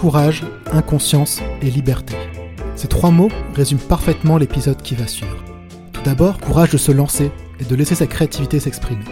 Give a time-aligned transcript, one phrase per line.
[0.00, 2.16] Courage, inconscience et liberté.
[2.74, 5.36] Ces trois mots résument parfaitement l'épisode qui va suivre.
[5.92, 7.30] Tout d'abord, courage de se lancer
[7.60, 9.04] et de laisser sa créativité s'exprimer.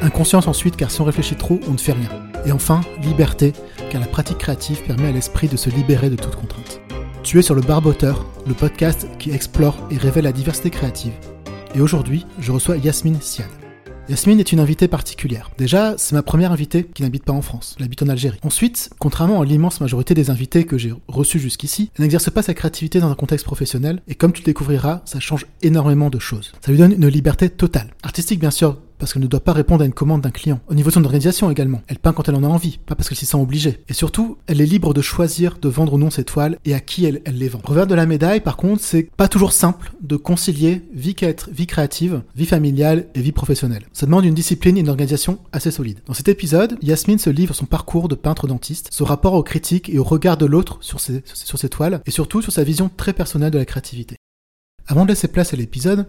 [0.00, 2.08] Inconscience ensuite, car si on réfléchit trop, on ne fait rien.
[2.46, 3.52] Et enfin, liberté,
[3.90, 6.80] car la pratique créative permet à l'esprit de se libérer de toute contrainte.
[7.22, 11.12] Tu es sur le Barboteur, le podcast qui explore et révèle la diversité créative.
[11.74, 13.50] Et aujourd'hui, je reçois Yasmine Siad.
[14.08, 15.50] Yasmine est une invitée particulière.
[15.58, 18.38] Déjà, c'est ma première invitée qui n'habite pas en France, elle habite en Algérie.
[18.44, 22.54] Ensuite, contrairement à l'immense majorité des invités que j'ai reçus jusqu'ici, elle n'exerce pas sa
[22.54, 26.52] créativité dans un contexte professionnel, et comme tu le découvriras, ça change énormément de choses.
[26.60, 27.94] Ça lui donne une liberté totale.
[28.04, 30.60] Artistique bien sûr, parce qu'elle ne doit pas répondre à une commande d'un client.
[30.68, 33.08] Au niveau de son organisation également, elle peint quand elle en a envie, pas parce
[33.08, 33.80] qu'elle s'y sent obligée.
[33.88, 36.80] Et surtout, elle est libre de choisir de vendre ou non ses toiles et à
[36.80, 37.60] qui elle, les vend.
[37.64, 41.16] Revers de la médaille, par contre, c'est pas toujours simple de concilier vie,
[41.50, 43.84] vie créative, vie familiale et vie professionnelle.
[43.92, 46.00] Ça demande une discipline et une organisation assez solide.
[46.06, 49.88] Dans cet épisode, Yasmine se livre son parcours de peintre dentiste, son rapport aux critiques
[49.88, 52.90] et au regard de l'autre sur ses, sur ses toiles, et surtout sur sa vision
[52.94, 54.16] très personnelle de la créativité.
[54.86, 56.06] Avant de laisser place à l'épisode,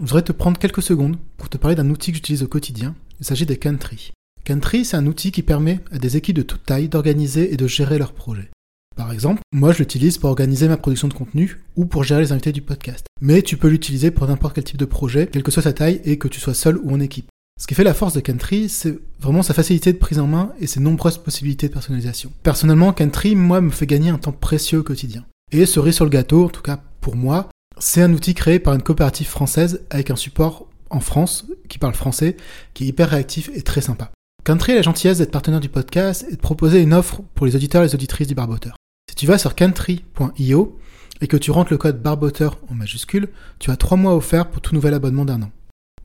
[0.00, 2.94] je voudrais te prendre quelques secondes pour te parler d'un outil que j'utilise au quotidien.
[3.20, 4.12] Il s'agit des Country.
[4.44, 7.66] Country, c'est un outil qui permet à des équipes de toute taille d'organiser et de
[7.66, 8.48] gérer leurs projets.
[8.96, 12.32] Par exemple, moi je l'utilise pour organiser ma production de contenu ou pour gérer les
[12.32, 13.04] invités du podcast.
[13.20, 16.00] Mais tu peux l'utiliser pour n'importe quel type de projet, quelle que soit sa taille
[16.04, 17.28] et que tu sois seul ou en équipe.
[17.60, 20.52] Ce qui fait la force de Country, c'est vraiment sa facilité de prise en main
[20.60, 22.32] et ses nombreuses possibilités de personnalisation.
[22.42, 25.26] Personnellement, Country, moi, me fait gagner un temps précieux au quotidien.
[25.52, 28.74] Et cerise sur le gâteau, en tout cas pour moi, c'est un outil créé par
[28.74, 32.36] une coopérative française avec un support en France qui parle français,
[32.74, 34.10] qui est hyper réactif et très sympa.
[34.44, 37.56] Country a la gentillesse d'être partenaire du podcast et de proposer une offre pour les
[37.56, 38.76] auditeurs et les auditrices du Barboteur.
[39.08, 40.78] Si tu vas sur country.io
[41.20, 43.28] et que tu rentres le code Barboteur en majuscule,
[43.58, 45.50] tu as trois mois offerts pour tout nouvel abonnement d'un an.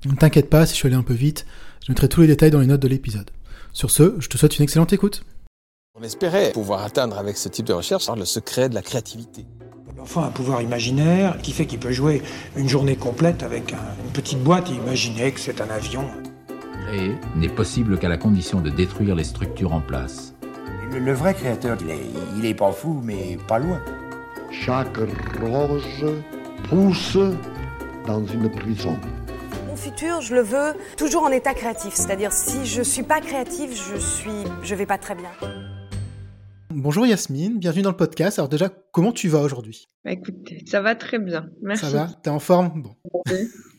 [0.06, 1.46] Ne t'inquiète pas, si je suis allé un peu vite,
[1.86, 3.32] je mettrai tous les détails dans les notes de l'épisode.
[3.74, 5.24] Sur ce, je te souhaite une excellente écoute.
[5.98, 9.46] On espérait pouvoir atteindre avec ce type de recherche le secret de la créativité.
[9.98, 12.22] L'enfant a un pouvoir imaginaire qui fait qu'il peut jouer
[12.56, 16.06] une journée complète avec une petite boîte et imaginer que c'est un avion.
[16.88, 20.34] Créer n'est possible qu'à la condition de détruire les structures en place.
[20.92, 22.00] Le, vrai créateur, il est,
[22.38, 23.82] il est pas fou, mais pas loin.
[24.52, 24.98] Chaque
[25.42, 26.06] rose
[26.70, 27.18] pousse
[28.06, 28.98] dans une prison.
[29.68, 31.94] Mon futur, je le veux toujours en état créatif.
[31.96, 35.30] C'est-à-dire, si je suis pas créatif, je suis, je vais pas très bien.
[36.78, 38.38] Bonjour Yasmine, bienvenue dans le podcast.
[38.38, 39.88] Alors déjà, comment tu vas aujourd'hui?
[40.04, 41.86] Bah, Écoute, ça va très bien, merci.
[41.86, 42.10] Ça va?
[42.22, 42.82] T'es en forme?
[42.82, 42.94] Bon.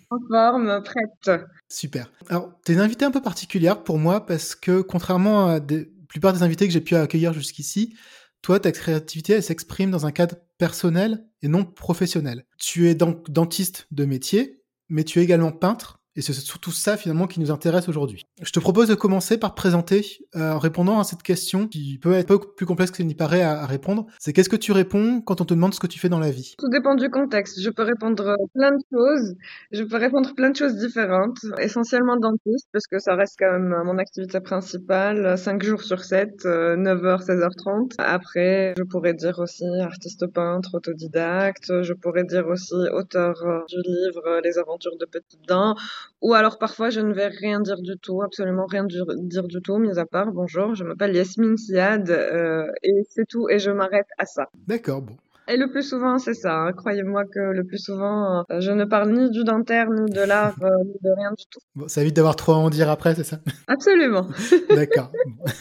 [0.09, 1.43] en forme, prête.
[1.69, 2.11] Super.
[2.31, 6.33] Alors, t'es une invitée un peu particulière pour moi parce que contrairement à la plupart
[6.33, 7.95] des invités que j'ai pu accueillir jusqu'ici,
[8.41, 12.47] toi, ta créativité, elle s'exprime dans un cadre personnel et non professionnel.
[12.59, 16.97] Tu es donc dentiste de métier, mais tu es également peintre et c'est surtout ça
[16.97, 18.27] finalement qui nous intéresse aujourd'hui.
[18.43, 22.15] Je te propose de commencer par présenter euh, en répondant à cette question qui peut
[22.15, 24.07] être peu plus complexe qu'il n'y paraît à, répondre.
[24.19, 26.31] C'est qu'est-ce que tu réponds quand on te demande ce que tu fais dans la
[26.31, 26.55] vie?
[26.59, 27.61] Tout dépend du contexte.
[27.61, 29.35] Je peux répondre plein de choses.
[29.73, 31.39] Je peux répondre plein de choses différentes.
[31.59, 35.37] Essentiellement dentiste parce que ça reste quand même mon activité principale.
[35.37, 37.93] 5 jours sur 7, 9h, 16h30.
[37.99, 41.83] Après, je pourrais dire aussi artiste peintre, autodidacte.
[41.83, 43.35] Je pourrais dire aussi auteur
[43.69, 45.75] du livre Les aventures de Petite Dents
[46.23, 49.79] ou alors parfois je ne vais rien dire du tout, absolument rien dire du tout,
[49.79, 54.09] mis à part bonjour, je m'appelle Yasmine Siad euh, et c'est tout et je m'arrête
[54.19, 54.47] à ça.
[54.67, 55.17] D'accord, bon.
[55.49, 56.55] Et le plus souvent, c'est ça.
[56.55, 56.73] Hein.
[56.73, 60.57] Croyez-moi que le plus souvent, euh, je ne parle ni du dentaire, ni de l'art,
[60.61, 61.61] euh, ni de rien du tout.
[61.77, 63.39] Bon, ça évite d'avoir trop à en dire après, c'est ça?
[63.69, 64.27] Absolument.
[64.75, 65.13] D'accord.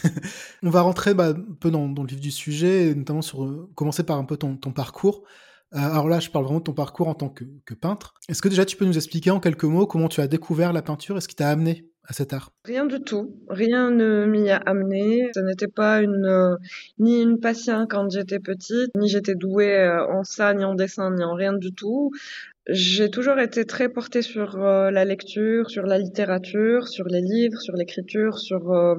[0.64, 4.18] On va rentrer bah, un peu dans, le vif du sujet, notamment sur commencer par
[4.18, 5.22] un peu ton, ton parcours.
[5.76, 7.44] Euh, alors là, je parle vraiment de ton parcours en tant que,
[7.74, 8.14] peintre.
[8.28, 10.82] Est-ce que déjà tu peux nous expliquer en quelques mots comment tu as découvert la
[10.82, 12.52] peinture et ce qui t'a amené à cet art?
[12.64, 13.36] Rien du tout.
[13.48, 15.28] Rien ne m'y a amené.
[15.34, 16.56] Ce n'était pas une euh,
[16.98, 21.10] ni une passion quand j'étais petite, ni j'étais douée euh, en ça, ni en dessin,
[21.14, 22.10] ni en rien du tout.
[22.68, 27.60] J'ai toujours été très portée sur euh, la lecture, sur la littérature, sur les livres,
[27.60, 28.96] sur l'écriture, sur euh,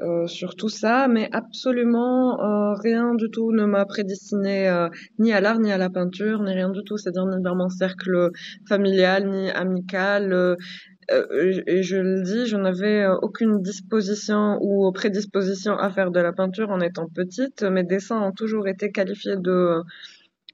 [0.00, 4.68] euh sur tout ça, mais absolument euh, rien du tout ne m'a prédestiné
[5.20, 6.96] ni à l'art, ni à la peinture, ni rien du tout.
[6.96, 8.30] C'est-à-dire ni dans mon cercle
[8.68, 10.56] familial, ni amical.
[11.10, 16.70] et je le dis, je n'avais aucune disposition ou prédisposition à faire de la peinture
[16.70, 17.62] en étant petite.
[17.62, 19.82] Mes dessins ont toujours été qualifiés de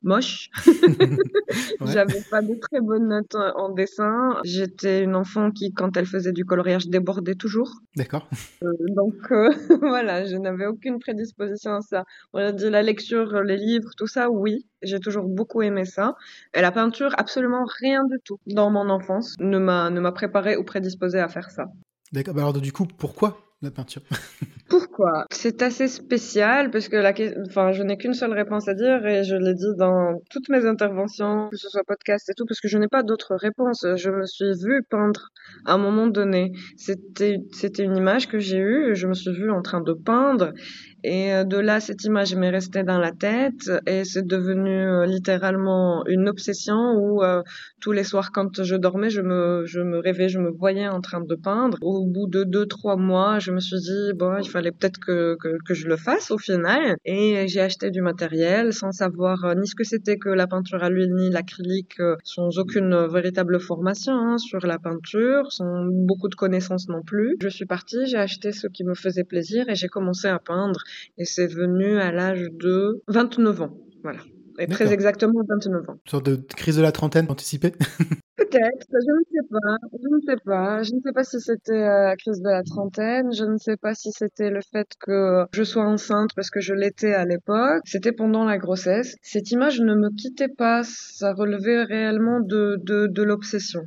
[0.02, 0.50] moche.
[1.86, 4.38] J'avais pas de très bonnes notes en dessin.
[4.44, 7.80] J'étais une enfant qui, quand elle faisait du coloriage, débordait toujours.
[7.96, 8.28] D'accord.
[8.62, 9.50] Euh, donc euh,
[9.80, 12.04] voilà, je n'avais aucune prédisposition à ça.
[12.32, 14.66] On a dit la lecture, les livres, tout ça, oui.
[14.82, 16.14] J'ai toujours beaucoup aimé ça.
[16.54, 21.18] Et la peinture, absolument rien du tout dans mon enfance ne m'a préparé ou prédisposé
[21.18, 21.66] à faire ça.
[22.12, 22.34] D'accord.
[22.34, 24.02] Bah alors du coup, pourquoi la peinture
[24.92, 25.26] quoi.
[25.30, 27.12] C'est assez spécial parce que la,
[27.48, 30.66] enfin, je n'ai qu'une seule réponse à dire et je l'ai dit dans toutes mes
[30.66, 33.86] interventions, que ce soit podcast et tout, parce que je n'ai pas d'autre réponse.
[33.96, 35.30] Je me suis vue peindre
[35.64, 36.52] à un moment donné.
[36.76, 38.94] C'était, c'était une image que j'ai eue.
[38.94, 40.52] Je me suis vue en train de peindre
[41.02, 45.06] et euh, de là, cette image m'est restée dans la tête et c'est devenu euh,
[45.06, 47.42] littéralement une obsession où euh,
[47.80, 51.00] tous les soirs quand je dormais, je me, je me rêvais, je me voyais en
[51.00, 51.78] train de peindre.
[51.80, 55.36] Au bout de deux, trois mois, je me suis dit, bon, il fallait peut-être que,
[55.40, 56.96] que, que, je le fasse au final.
[57.04, 60.90] Et j'ai acheté du matériel sans savoir ni ce que c'était que la peinture à
[60.90, 66.88] l'huile ni l'acrylique, sans aucune véritable formation hein, sur la peinture, sans beaucoup de connaissances
[66.88, 67.36] non plus.
[67.40, 70.82] Je suis partie, j'ai acheté ce qui me faisait plaisir et j'ai commencé à peindre
[71.18, 73.78] et c'est venu à l'âge de 29 ans.
[74.02, 74.20] Voilà.
[74.58, 75.94] Et très exactement 29 ans.
[76.04, 77.72] Une sorte de crise de la trentaine anticipée
[78.36, 80.82] Peut-être, je ne sais pas, je ne sais pas.
[80.82, 83.76] Je ne sais pas si c'était euh, la crise de la trentaine, je ne sais
[83.76, 87.82] pas si c'était le fait que je sois enceinte parce que je l'étais à l'époque.
[87.84, 89.16] C'était pendant la grossesse.
[89.22, 93.82] Cette image ne me quittait pas, ça relevait réellement de, de, de l'obsession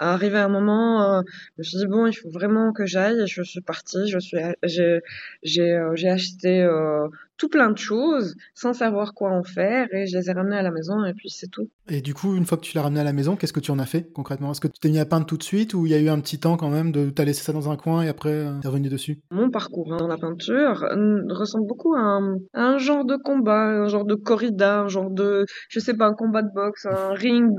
[0.00, 1.22] arrivé à un moment, euh,
[1.56, 3.20] je me suis dit bon, il faut vraiment que j'aille.
[3.20, 4.08] Et je suis partie.
[4.08, 5.00] Je suis, j'ai,
[5.42, 7.08] j'ai, euh, j'ai acheté euh,
[7.40, 10.62] tout plein de choses sans savoir quoi en faire et je les ai ramenées à
[10.62, 11.70] la maison et puis c'est tout.
[11.88, 13.70] Et du coup, une fois que tu l'as ramené à la maison, qu'est-ce que tu
[13.70, 14.52] en as fait concrètement?
[14.52, 16.10] Est-ce que tu t'es mis à peindre tout de suite ou il y a eu
[16.10, 18.52] un petit temps quand même de t'as laissé ça dans un coin et après euh,
[18.60, 19.20] t'es revenu dessus?
[19.30, 20.84] Mon parcours hein, dans la peinture
[21.30, 25.46] ressemble beaucoup à un, un, genre de combat, un genre de corrida, un genre de,
[25.70, 27.50] je sais pas, un combat de boxe, un ring.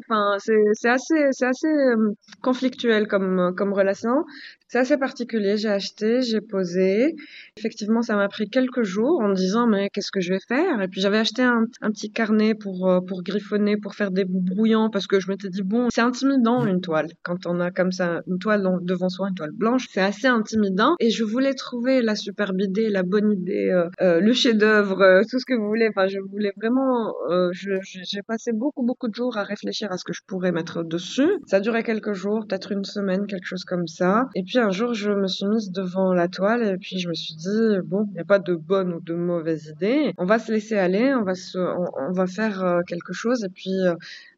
[0.00, 2.12] Enfin, c'est assez, c'est assez euh,
[2.42, 4.24] conflictuel comme comme relation.
[4.68, 5.56] C'est assez particulier.
[5.56, 7.16] J'ai acheté, j'ai posé.
[7.56, 10.80] Effectivement, ça m'a pris quelques jours me disant mais qu'est-ce que je vais faire?
[10.80, 14.90] Et puis j'avais acheté un, petit carnet pour euh, pour griffonner, pour faire des brouillons
[14.90, 18.20] parce que je m'étais dit bon, c'est intimidant une toile quand on a comme ça
[18.26, 20.94] une toile devant soi, une toile blanche, c'est assez intimidant.
[21.00, 25.38] Et je voulais trouver la superbe idée, la bonne idée, euh, euh, le chef-d'œuvre, tout
[25.38, 25.88] ce que vous voulez.
[25.88, 27.14] Enfin, je voulais vraiment.
[27.52, 31.30] j'ai passé beaucoup beaucoup de jours à réfléchir à ce que je pourrais mettre dessus.
[31.46, 34.28] Ça duré quelques jours, peut-être une semaine, quelque chose comme ça.
[34.34, 37.14] Et puis un jour, je me suis mise devant la toile et puis je me
[37.14, 40.12] suis dit, bon, il n'y a pas de bonne ou de mauvaise idée.
[40.18, 43.48] On va se laisser aller, on va, se, on, va faire euh, quelque chose et
[43.48, 43.94] puis euh,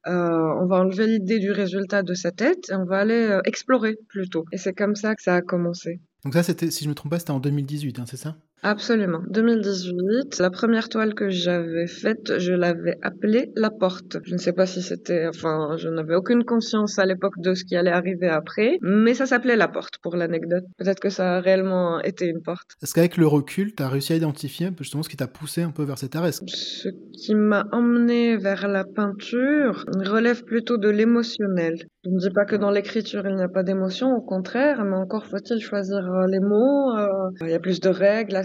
[0.06, 3.96] on va enlever l'idée du résultat de sa tête et on va aller euh, explorer
[4.08, 4.44] plutôt.
[4.52, 6.00] Et c'est comme ça que ça a commencé.
[6.24, 8.36] Donc ça, c'était, si je me trompe pas, c'était en 2018, hein, c'est ça?
[8.64, 9.18] Absolument.
[9.28, 14.18] 2018, la première toile que j'avais faite, je l'avais appelée La Porte.
[14.24, 17.64] Je ne sais pas si c'était, enfin, je n'avais aucune conscience à l'époque de ce
[17.64, 20.62] qui allait arriver après, mais ça s'appelait La Porte pour l'anecdote.
[20.78, 22.76] Peut-être que ça a réellement été une porte.
[22.82, 25.26] Est-ce qu'avec le recul, tu as réussi à identifier un peu justement ce qui t'a
[25.26, 30.76] poussé un peu vers cet arrêt Ce qui m'a emmené vers la peinture relève plutôt
[30.76, 31.88] de l'émotionnel.
[32.04, 34.96] Je ne dis pas que dans l'écriture il n'y a pas d'émotion, au contraire, mais
[34.96, 36.96] encore faut-il choisir euh, les mots.
[36.96, 38.42] Euh, il y a plus de règles à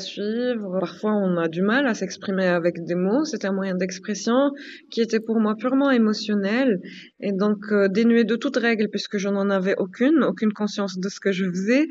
[0.79, 3.25] Parfois, on a du mal à s'exprimer avec des mots.
[3.25, 4.51] C'était un moyen d'expression
[4.91, 6.79] qui était pour moi purement émotionnel
[7.19, 11.09] et donc euh, dénué de toute règle puisque je n'en avais aucune, aucune conscience de
[11.09, 11.87] ce que je faisais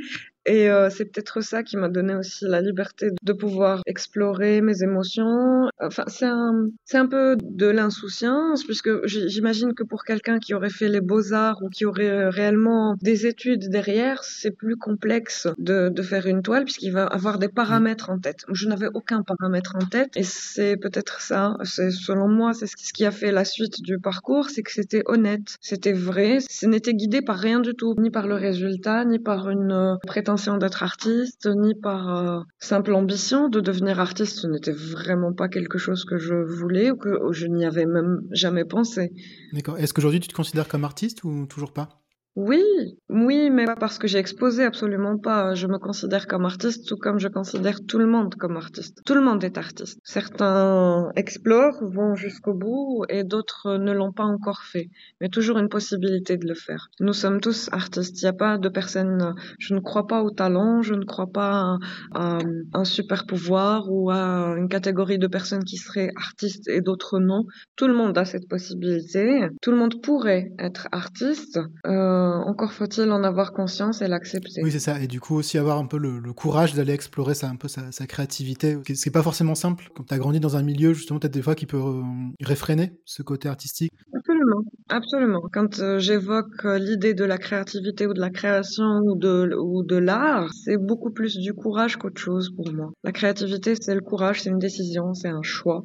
[0.46, 4.82] et euh, c'est peut-être ça qui m'a donné aussi la liberté de pouvoir explorer mes
[4.82, 5.68] émotions.
[5.80, 10.70] Enfin, c'est un, c'est un peu de l'insouciance, puisque j'imagine que pour quelqu'un qui aurait
[10.70, 15.88] fait les beaux-arts ou qui aurait euh, réellement des études derrière, c'est plus complexe de,
[15.88, 18.44] de faire une toile, puisqu'il va avoir des paramètres en tête.
[18.52, 22.92] Je n'avais aucun paramètre en tête, et c'est peut-être ça, c'est selon moi, c'est ce
[22.92, 26.94] qui a fait la suite du parcours, c'est que c'était honnête, c'était vrai, ce n'était
[26.94, 29.94] guidé par rien du tout, ni par le résultat, ni par une euh,
[30.36, 34.40] prétention d'être artiste, ni par euh, simple ambition de devenir artiste.
[34.40, 38.20] Ce n'était vraiment pas quelque chose que je voulais ou que je n'y avais même
[38.32, 39.12] jamais pensé.
[39.54, 39.78] D'accord.
[39.78, 42.05] Est-ce qu'aujourd'hui tu te considères comme artiste ou toujours pas?
[42.36, 42.62] Oui,
[43.08, 45.54] oui, mais pas parce que j'ai exposé, absolument pas.
[45.54, 49.00] Je me considère comme artiste, tout comme je considère tout le monde comme artiste.
[49.06, 50.00] Tout le monde est artiste.
[50.04, 54.90] Certains explorent, vont jusqu'au bout, et d'autres ne l'ont pas encore fait.
[55.22, 56.88] Mais toujours une possibilité de le faire.
[57.00, 58.20] Nous sommes tous artistes.
[58.20, 59.34] Il n'y a pas de personne.
[59.58, 61.78] Je ne crois pas au talent, je ne crois pas
[62.14, 62.38] à,
[62.74, 67.44] un super pouvoir ou à une catégorie de personnes qui seraient artistes et d'autres non.
[67.76, 69.48] Tout le monde a cette possibilité.
[69.62, 71.58] Tout le monde pourrait être artiste.
[71.86, 74.62] Euh, encore faut-il en avoir conscience et l'accepter.
[74.62, 75.00] Oui, c'est ça.
[75.00, 78.06] Et du coup, aussi avoir un peu le, courage d'aller explorer ça, un peu sa,
[78.06, 78.76] créativité.
[78.86, 81.34] Ce qui n'est pas forcément simple quand tu as grandi dans un milieu, justement, peut-être
[81.34, 82.02] des fois qui peut euh,
[82.42, 83.92] réfréner ce côté artistique.
[84.14, 84.62] Absolument.
[84.88, 85.42] Absolument.
[85.52, 89.96] Quand euh, j'évoque l'idée de la créativité ou de la création ou de, ou de
[89.96, 92.92] l'art, c'est beaucoup plus du courage qu'autre chose pour moi.
[93.02, 95.82] La créativité, c'est le courage, c'est une décision, c'est un choix.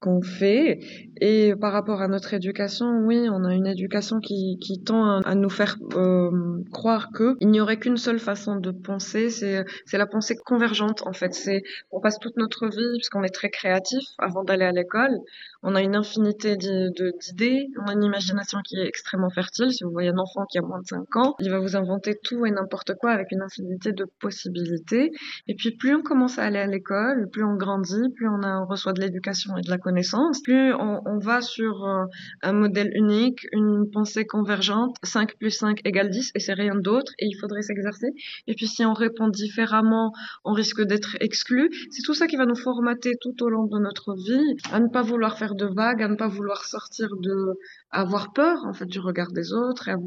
[0.00, 0.80] qu'on fait.
[1.24, 5.34] Et par rapport à notre éducation, oui, on a une éducation qui, qui tend à,
[5.36, 10.06] nous faire euh, croire que il n'y aurait qu'une seule façon de penser, c'est la
[10.06, 11.32] pensée convergente en fait.
[11.32, 11.62] C'est
[11.92, 15.16] on passe toute notre vie puisqu'on est très créatif avant d'aller à l'école.
[15.62, 19.70] On a une infinité d'idées, on a une imagination qui est extrêmement fertile.
[19.70, 22.18] Si vous voyez un enfant qui a moins de 5 ans, il va vous inventer
[22.20, 25.12] tout et n'importe quoi avec une infinité de possibilités.
[25.46, 28.60] Et puis plus on commence à aller à l'école, plus on grandit, plus on, a,
[28.60, 32.04] on reçoit de l'éducation et de la connaissance, plus on va sur euh,
[32.42, 37.12] un modèle unique, une pensée convergente, 5 plus 5 égale 10 et c'est rien d'autre
[37.18, 38.08] et il faudrait s'exercer.
[38.46, 40.12] Et puis si on répond différemment,
[40.44, 41.70] on risque d'être exclu.
[41.90, 44.88] C'est tout ça qui va nous formater tout au long de notre vie à ne
[44.88, 47.58] pas vouloir faire de vagues, à ne pas vouloir sortir de,
[47.90, 49.98] avoir peur en fait du regard des autres et à,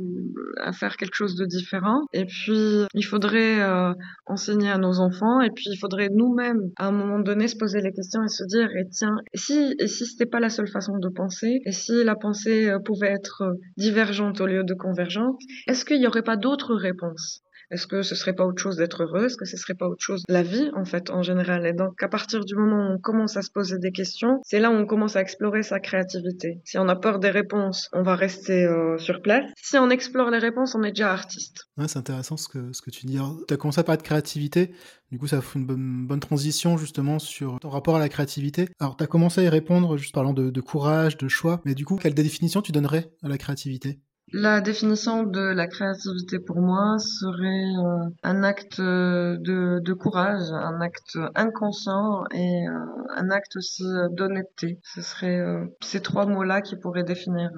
[0.67, 2.01] à faire quelque chose de différent.
[2.13, 3.93] Et puis il faudrait euh,
[4.25, 7.81] enseigner à nos enfants et puis il faudrait nous-mêmes à un moment donné se poser
[7.81, 10.94] les questions et se dire et tiens si et si c'était pas la seule façon
[10.99, 15.39] de penser et si la pensée euh, pouvait être euh, divergente au lieu de convergente,
[15.67, 17.44] est-ce qu'il n'y aurait pas d'autres réponses?
[17.72, 19.25] Est-ce que ce serait pas autre chose d'être heureux?
[19.25, 20.24] Est-ce que ce serait pas autre chose?
[20.29, 23.38] La vie en fait en général Et donc à partir du moment où on commence
[23.38, 26.62] à se poser des questions, c'est là où on commence à explorer sa créativité.
[26.63, 29.43] Si on a peur des réponses, on va rester euh, sur place.
[29.62, 31.65] Si on explore les réponses, on est déjà artiste.
[31.77, 33.19] Ouais, c'est intéressant ce que, ce que tu dis.
[33.48, 34.72] Tu as commencé à parler de créativité.
[35.12, 38.69] Du coup, ça fait une bonne, transition justement sur ton rapport à la créativité.
[38.79, 41.62] Alors, tu as commencé à y répondre juste parlant de courage, de choix.
[41.65, 44.00] Mais du coup, quelle définition tu donnerais à la créativité?
[44.34, 50.82] La définition de la créativité pour moi serait euh, un acte de, de, courage, un
[50.82, 52.72] acte inconscient et euh,
[53.15, 54.79] un acte aussi d'honnêteté.
[54.84, 57.51] Ce serait euh, ces trois mots-là qui pourraient définir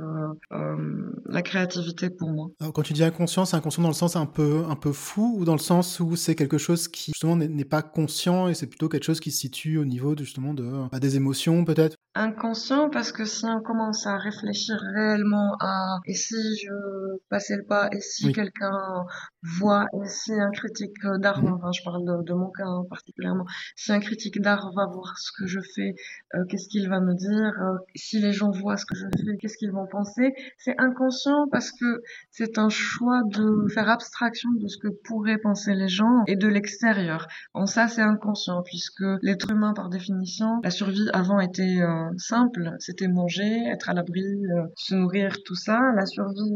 [1.26, 2.48] la créativité pour moi.
[2.60, 5.38] Alors, quand tu dis inconscient, c'est inconscient dans le sens un peu, un peu fou
[5.40, 8.68] ou dans le sens où c'est quelque chose qui justement n'est pas conscient et c'est
[8.68, 11.96] plutôt quelque chose qui se situe au niveau de, justement de, bah, des émotions peut-être?
[12.16, 17.64] Inconscient parce que si on commence à réfléchir réellement à et si je passais le
[17.64, 19.06] pas et si quelqu'un
[19.60, 21.54] voit et si un critique d'art, mhm.
[21.54, 23.46] enfin je parle de, mon cas hein, particulièrement,
[23.76, 25.96] si un critique d'art va voir ce que je fais,
[26.36, 29.38] euh, qu'est-ce qu'il va me dire, euh, si les gens voient ce que je fais,
[29.40, 34.68] qu'est-ce qu'ils vont penser, c'est inconscient parce que c'est un choix de faire abstraction de
[34.68, 37.28] ce que pourraient penser les gens et de l'extérieur.
[37.54, 42.76] En ça c'est inconscient puisque l'être humain par définition, la survie avant était euh, simple,
[42.80, 44.24] c'était manger, être à l'abri,
[44.76, 45.80] se nourrir, tout ça.
[45.96, 46.47] La survie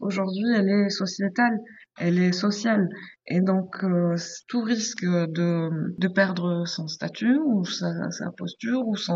[0.00, 1.60] aujourd'hui, elle est sociétale,
[1.98, 2.88] elle est sociale.
[3.26, 4.14] Et donc, euh,
[4.48, 7.90] tout risque de, perdre son statut ou sa,
[8.36, 9.14] posture ou sa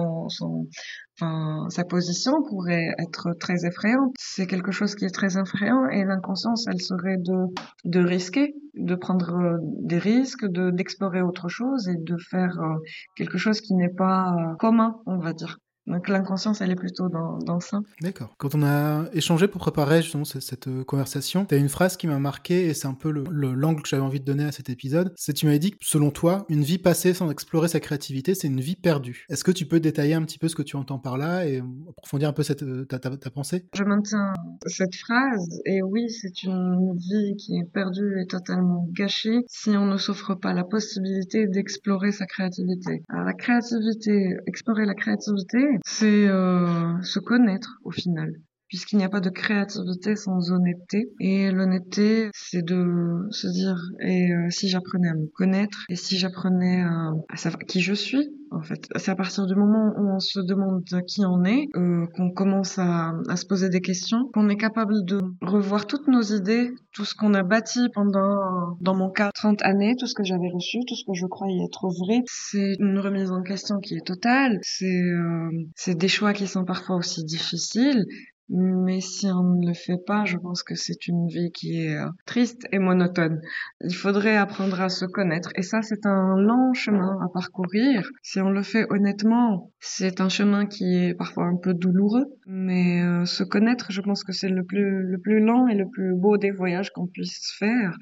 [1.85, 4.15] position pourrait être très effrayante.
[4.19, 7.47] C'est quelque chose qui est très effrayant et l'inconscience, elle serait de,
[7.85, 12.79] de risquer, de prendre des risques, de, d'explorer autre chose et de faire euh,
[13.15, 15.59] quelque chose qui n'est pas euh, commun, on va dire.
[15.91, 17.81] Donc l'inconscience, elle est plutôt dans, dans ça.
[18.01, 18.35] D'accord.
[18.39, 21.97] Quand on a échangé pour préparer justement cette, cette euh, conversation, tu as une phrase
[21.97, 24.45] qui m'a marqué et c'est un peu l'angle le, l'angle que j'avais envie de donner
[24.45, 25.13] à cet épisode.
[25.17, 28.49] C'est tu m'avais dit que selon toi, une vie passée sans explorer sa créativité, c'est
[28.49, 29.27] une vie perdue.
[29.29, 31.63] Est-ce que tu peux détailler un petit peu ce que tu entends par là et
[31.89, 33.67] approfondir un peu cette, euh, ta, ta, ta pensée?
[33.75, 34.33] Je maintiens
[34.67, 39.87] cette phrase et oui, c'est une vie qui est perdue et totalement gâchée si on
[39.87, 43.03] ne s'offre pas la possibilité d'explorer sa créativité.
[43.09, 48.33] Alors la créativité, explorer la créativité, c'est euh, se connaître au final
[48.71, 51.11] puisqu'il n'y a pas de créativité sans honnêteté.
[51.21, 56.17] Et l'honnêteté, c'est de se dire, et euh, si j'apprenais à me connaître, et si
[56.17, 58.87] j'apprenais à, savoir qui je suis, en fait.
[58.97, 62.79] C'est à partir du moment où on se demande qui on est, euh, qu'on commence
[62.79, 67.05] à, à, se poser des questions, qu'on est capable de revoir toutes nos idées, tout
[67.05, 70.79] ce qu'on a bâti pendant, dans mon cas, 30 années, tout ce que j'avais reçu,
[70.89, 72.23] tout ce que je croyais être vrai.
[72.27, 74.59] C'est une remise en question qui est totale.
[74.63, 78.05] C'est euh, des choix qui sont parfois aussi difficiles,
[78.53, 81.97] mais si on ne le fait pas, je pense que c'est une vie qui est
[81.97, 83.41] euh, triste et monotone.
[83.81, 85.51] Il faudrait apprendre à se connaître.
[85.55, 88.11] Et ça, c'est un long chemin à parcourir.
[88.23, 92.27] Si on le fait honnêtement, c'est un chemin qui est parfois un peu douloureux.
[92.47, 95.89] Mais euh, se connaître, je pense que c'est le plus, le plus lent et le
[95.89, 97.97] plus beau des voyages qu'on puisse faire.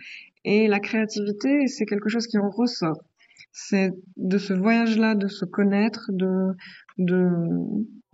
[0.47, 3.03] Et la créativité, c'est quelque chose qui en ressort.
[3.53, 6.55] C'est de ce voyage-là, de se connaître, de,
[6.97, 7.29] de,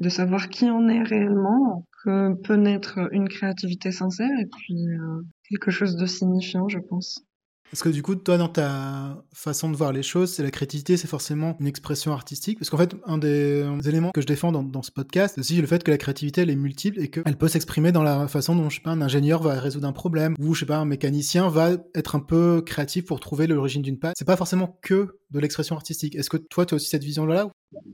[0.01, 5.71] de savoir qui on est réellement, peut naître une créativité sincère et puis euh, quelque
[5.71, 7.25] chose de signifiant, je pense.
[7.73, 10.97] Est-ce que du coup, toi, dans ta façon de voir les choses, c'est la créativité,
[10.97, 14.63] c'est forcément une expression artistique Parce qu'en fait, un des, éléments que je défends dans,
[14.63, 17.37] dans ce podcast, c'est aussi le fait que la créativité, elle est multiple et qu'elle
[17.37, 20.37] peut s'exprimer dans la façon dont, je sais pas, un ingénieur va résoudre un problème,
[20.39, 23.99] ou, je sais pas, un mécanicien va être un peu créatif pour trouver l'origine d'une
[23.99, 24.15] pâte.
[24.17, 26.15] C'est pas forcément que de l'expression artistique.
[26.15, 27.49] Est-ce que toi, tu as aussi cette vision-là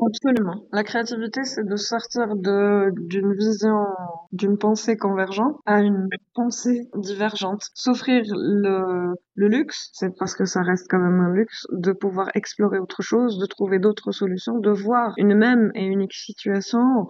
[0.05, 0.65] Absolument.
[0.73, 3.85] La créativité, c'est de sortir de d'une vision,
[4.33, 7.63] d'une pensée convergente à une pensée divergente.
[7.75, 12.29] S'offrir le, le luxe, c'est parce que ça reste quand même un luxe, de pouvoir
[12.35, 17.07] explorer autre chose, de trouver d'autres solutions, de voir une même et unique situation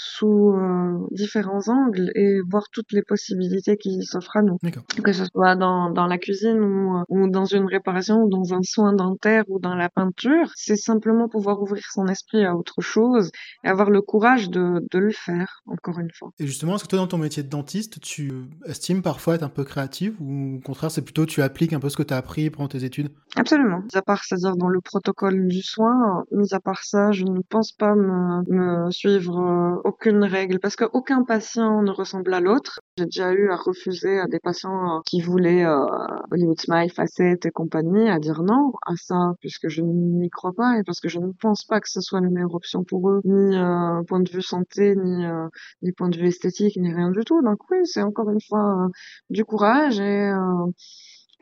[0.00, 4.58] sous euh, différents angles et voir toutes les possibilités qui s'offrent à nous.
[5.02, 8.62] Que ce soit dans, dans la cuisine ou, ou dans une réparation ou dans un
[8.62, 13.32] soin dentaire ou dans la peinture, c'est simplement pouvoir ouvrir son esprit à autre chose
[13.64, 16.30] et avoir le courage de, de le faire, encore une fois.
[16.38, 18.32] Et justement, est-ce que toi, dans ton métier de dentiste, tu
[18.66, 21.88] estimes parfois être un peu créative ou au contraire, c'est plutôt tu appliques un peu
[21.88, 23.10] ce que tu as appris pendant tes études?
[23.34, 23.80] Absolument.
[23.80, 27.40] Mis à part, c'est-à-dire dans le protocole du soin, mis à part ça, je ne
[27.48, 32.80] pense pas me, me suivre euh, aucune règle parce qu'aucun patient ne ressemble à l'autre.
[32.96, 35.86] J'ai déjà eu à refuser à des patients qui voulaient euh,
[36.30, 40.78] Hollywood Smile, facettes et compagnie à dire non à ça puisque je n'y crois pas
[40.78, 43.20] et parce que je ne pense pas que ce soit la meilleure option pour eux,
[43.24, 45.48] ni euh, point de vue santé, ni, euh,
[45.96, 47.42] point de vue esthétique, ni rien du tout.
[47.42, 48.88] Donc oui, c'est encore une fois euh,
[49.30, 50.66] du courage et, euh,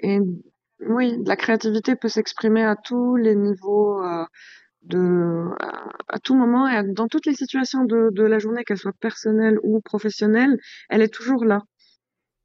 [0.03, 0.21] et
[0.81, 4.03] oui, la créativité peut s'exprimer à tous les niveaux
[4.83, 5.45] de
[6.09, 9.59] à, tout moment et dans toutes les situations de, de la journée, qu'elles soient personnelles
[9.63, 11.63] ou professionnelles, elle est toujours là.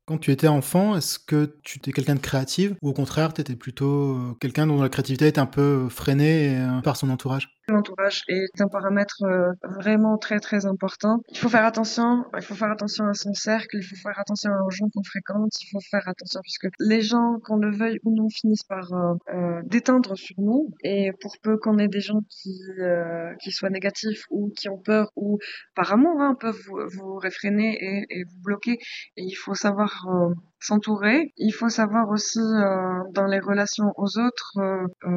[0.05, 3.41] Quand tu étais enfant, est-ce que tu étais quelqu'un de créative ou au contraire, tu
[3.41, 7.60] étais plutôt quelqu'un dont la créativité était un peu freinée par son entourage?
[7.67, 11.21] L'entourage est un paramètre euh, vraiment très très important.
[11.29, 14.51] Il faut faire attention, il faut faire attention à son cercle, il faut faire attention
[14.65, 18.15] aux gens qu'on fréquente, il faut faire attention puisque les gens, qu'on le veuille ou
[18.15, 20.73] non, finissent par euh, euh, déteindre sur nous.
[20.83, 24.77] Et pour peu qu'on ait des gens qui euh, qui soient négatifs ou qui ont
[24.77, 25.37] peur ou
[25.75, 28.77] par amour hein, peuvent vous, vous réfréner et, et, vous bloquer.
[29.17, 31.33] Et il faut savoir euh, s'entourer.
[31.37, 34.59] Il faut savoir aussi euh, dans les relations aux autres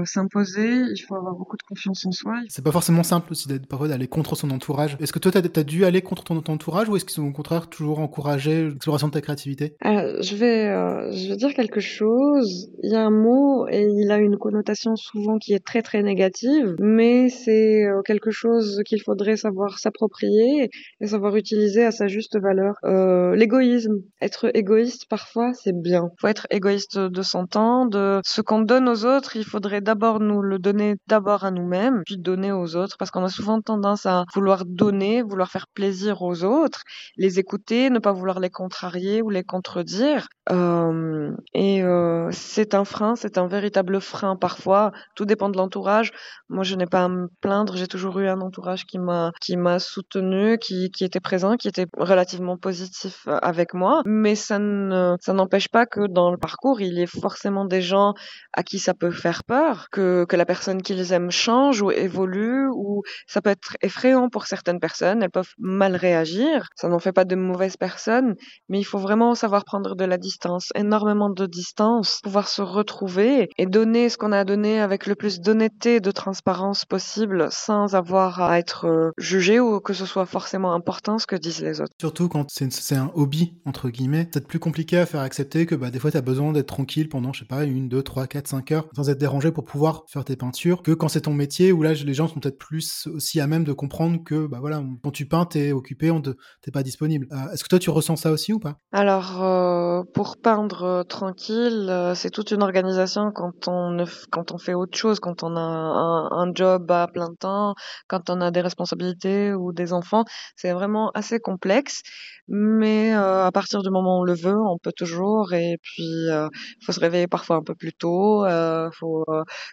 [0.04, 0.68] s'imposer.
[0.68, 2.34] Il faut avoir beaucoup de confiance en soi.
[2.48, 4.96] C'est pas forcément simple aussi d'être parfois d'aller contre son entourage.
[5.00, 7.32] Est-ce que toi, t'as as dû aller contre ton, entourage ou est-ce qu'ils ont au
[7.32, 9.76] contraire toujours encouragé l'exploration de ta créativité?
[9.84, 12.70] Euh, Je vais, euh, je vais dire quelque chose.
[12.82, 16.02] Il y a un mot et il a une connotation souvent qui est très très
[16.02, 22.06] négative, mais c'est euh, quelque chose qu'il faudrait savoir s'approprier et savoir utiliser à sa
[22.06, 22.74] juste valeur.
[22.84, 26.10] Euh, l'égoïsme, être égoïste parfois, c'est bien.
[26.18, 29.36] Faut être égoïste de son temps, de ce qu'on donne aux autres.
[29.36, 33.24] Il faudrait d'abord nous le donner d'abord à nous-mêmes, puis donner aux autres parce qu'on
[33.24, 36.82] a souvent tendance à vouloir donner, vouloir faire plaisir aux autres,
[37.16, 40.28] les écouter, ne pas vouloir les contrarier ou les contredire.
[40.50, 44.92] Euh, et euh, c'est un frein, c'est un véritable frein parfois.
[45.14, 46.12] Tout dépend de l'entourage.
[46.48, 47.76] Moi, je n'ai pas à me plaindre.
[47.76, 51.68] J'ai toujours eu un entourage qui m'a qui m'a soutenu, qui qui était présent, qui
[51.68, 54.02] était relativement positif avec moi.
[54.04, 57.80] Mais ça ne ça n'empêche pas que dans le parcours, il y ait forcément des
[57.80, 58.12] gens
[58.52, 62.68] à qui ça peut faire peur, que que la personne qu'ils aiment change ou évolue,
[62.68, 65.22] ou ça peut être effrayant pour certaines personnes.
[65.22, 66.68] Elles peuvent mal réagir.
[66.76, 68.34] Ça n'en fait pas de mauvaises personnes,
[68.68, 73.48] mais il faut vraiment savoir prendre de la distance énormément de distance, pouvoir se retrouver
[73.56, 77.94] et donner ce qu'on a donné avec le plus d'honnêteté et de transparence possible sans
[77.94, 81.80] avoir à être euh, jugé ou que ce soit forcément important ce que disent les
[81.80, 81.94] autres.
[81.98, 85.90] Surtout quand c'est un hobby, entre guillemets, c'est plus compliqué à faire accepter que bah,
[85.90, 88.48] des fois tu as besoin d'être tranquille pendant, je sais pas, une, deux, trois, quatre,
[88.48, 91.72] cinq heures sans être dérangé pour pouvoir faire tes peintures que quand c'est ton métier
[91.72, 94.82] où là les gens sont peut-être plus aussi à même de comprendre que bah voilà,
[95.02, 97.26] quand tu peins, t'es occupé, on t'es pas disponible.
[97.32, 98.78] Euh, Est-ce que toi tu ressens ça aussi ou pas?
[98.92, 104.58] Alors, euh, pour peindre euh, tranquille, c'est toute une organisation quand on ne, quand on
[104.58, 107.74] fait autre chose, quand on a un, job à plein temps,
[108.06, 110.24] quand on a des responsabilités ou des enfants,
[110.56, 112.02] c'est vraiment assez complexe.
[112.46, 115.03] Mais à partir du moment où on le veut, on peut toujours.
[115.52, 116.48] Et puis, il euh,
[116.84, 118.44] faut se réveiller parfois un peu plus tôt.
[118.44, 119.24] Euh, faut,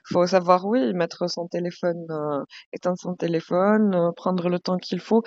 [0.06, 2.08] faut savoir, oui, mettre son téléphone,
[2.74, 5.24] éteindre son téléphone, prendre le temps qu'il faut.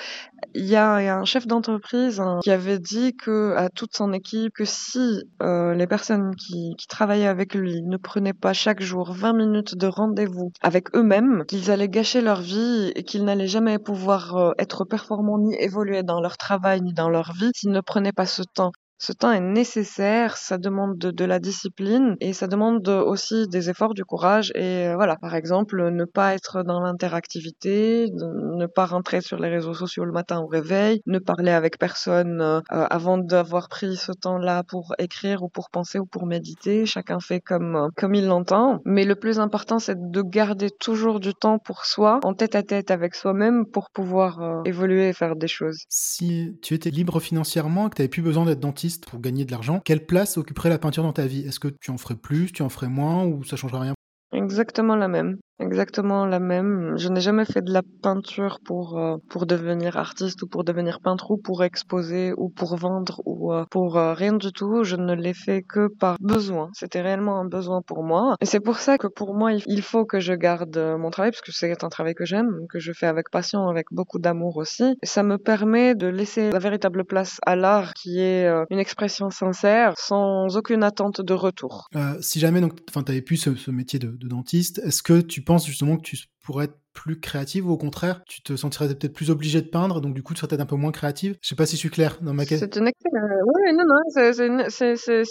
[0.55, 4.53] Il y a, un chef d'entreprise hein, qui avait dit que à toute son équipe
[4.55, 9.33] que si euh, les personnes qui, travaillaient avec lui ne prenaient pas chaque jour 20
[9.33, 14.37] minutes de rendez-vous avec eux-mêmes, qu'ils allaient gâcher leur vie et qu'ils n'allaient jamais pouvoir
[14.37, 18.13] euh, être performants ni évoluer dans leur travail ni dans leur vie s'ils ne prenaient
[18.13, 18.73] pas ce temps.
[18.99, 23.95] Ce temps est nécessaire, ça demande de, la discipline et ça demande aussi des efforts,
[23.95, 25.17] du courage et euh, voilà.
[25.17, 30.13] Par exemple, ne pas être dans l'interactivité, ne pas rentrer sur les réseaux sociaux le
[30.13, 35.43] matin au réveil, ne parler avec personne euh, avant d'avoir pris ce temps-là pour écrire
[35.43, 36.87] ou pour penser ou pour méditer.
[36.87, 38.81] Chacun fait comme comme il l'entend.
[38.85, 42.63] Mais le plus important, c'est de garder toujours du temps pour soi, en tête à
[42.63, 45.85] tête avec soi-même, pour pouvoir euh, évoluer et faire des choses.
[45.89, 48.61] Si tu étais libre financièrement, que tu n'avais plus besoin d'être
[49.07, 51.47] pour gagner de l'argent, quelle place occuperait la peinture dans ta vie?
[51.47, 53.95] Est-ce que tu en ferais plus, tu en ferais moins ou ça changerait rien?
[54.33, 55.39] Exactement la même.
[55.61, 56.95] Exactement la même.
[56.97, 61.01] Je n'ai jamais fait de la peinture pour euh, pour devenir artiste ou pour devenir
[61.01, 64.83] peintre ou pour exposer ou pour vendre ou euh, pour euh, rien du tout.
[64.83, 66.71] Je ne l'ai fait que par besoin.
[66.75, 68.35] C'était réellement un besoin pour moi.
[68.41, 71.43] Et c'est pour ça que pour moi, il faut que je garde mon travail parce
[71.43, 74.97] que c'est un travail que j'aime, que je fais avec passion, avec beaucoup d'amour aussi.
[75.03, 79.31] Et ça me permet de laisser la véritable place à l'art qui est une expression
[79.31, 81.89] sincère sans aucune attente de retour.
[82.21, 85.97] si jamais donc, enfin, t'avais pu ce, métier de dentiste, est-ce que tu penses justement
[85.97, 89.69] que tu pourrais plus créative ou au contraire, tu te sentirais peut-être plus obligé de
[89.69, 91.77] peindre, donc du coup, tu serais peut-être un peu moins créative Je sais pas si
[91.77, 92.69] je suis clair dans ma question.
[92.73, 94.65] C'est une, oui, non, non, c'est une,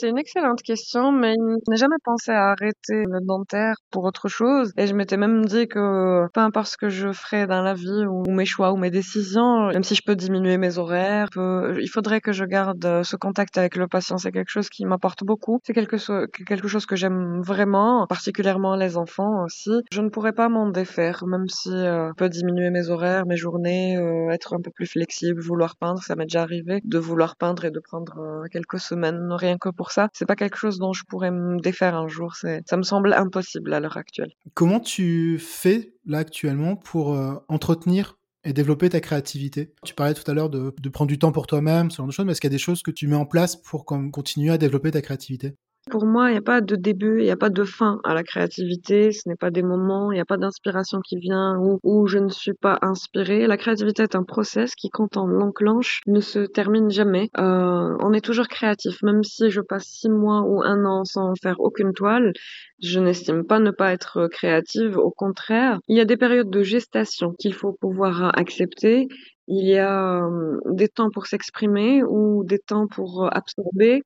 [0.10, 4.72] une, excellente question, mais je n'ai jamais pensé à arrêter le dentaire pour autre chose.
[4.78, 8.06] Et je m'étais même dit que peu importe ce que je ferais dans la vie,
[8.06, 12.22] ou mes choix, ou mes décisions, même si je peux diminuer mes horaires, il faudrait
[12.22, 14.18] que je garde ce contact avec le patient.
[14.18, 15.60] C'est quelque chose qui m'apporte beaucoup.
[15.64, 15.98] C'est quelque,
[16.46, 19.72] quelque chose que j'aime vraiment, particulièrement les enfants aussi.
[19.92, 24.30] Je ne pourrais pas m'en défaire, même si euh, diminuer mes horaires, mes journées, euh,
[24.30, 26.02] être un peu plus flexible, vouloir peindre.
[26.02, 29.70] Ça m'est déjà arrivé de vouloir peindre et de prendre euh, quelques semaines rien que
[29.70, 30.10] pour ça.
[30.14, 32.36] C'est pas quelque chose dont je pourrais me défaire un jour.
[32.36, 34.32] Ça me semble impossible à l'heure actuelle.
[34.54, 39.74] Comment tu fais là actuellement pour entretenir et développer ta créativité?
[39.84, 42.12] Tu parlais tout à l'heure de, de, prendre du temps pour toi-même, ce genre de
[42.12, 44.52] choses, mais est-ce qu'il y a des choses que tu mets en place pour continuer
[44.52, 45.56] à développer ta créativité?
[45.92, 48.14] Pour moi, il n'y a pas de début, il n'y a pas de fin à
[48.14, 49.12] la créativité.
[49.12, 52.18] Ce n'est pas des moments, il n'y a pas d'inspiration qui vient ou où je
[52.18, 53.46] ne suis pas inspirée.
[53.48, 57.30] La créativité est un process qui, quand on l'enclenche, ne se termine jamais.
[57.38, 61.34] Euh, on est toujours créatif, même si je passe six mois ou un an sans
[61.42, 62.34] faire aucune toile.
[62.82, 64.98] Je n'estime pas ne pas être créative.
[64.98, 69.08] Au contraire, il y a des périodes de gestation qu'il faut pouvoir accepter.
[69.48, 74.02] Il y a euh, des temps pour s'exprimer ou des temps pour absorber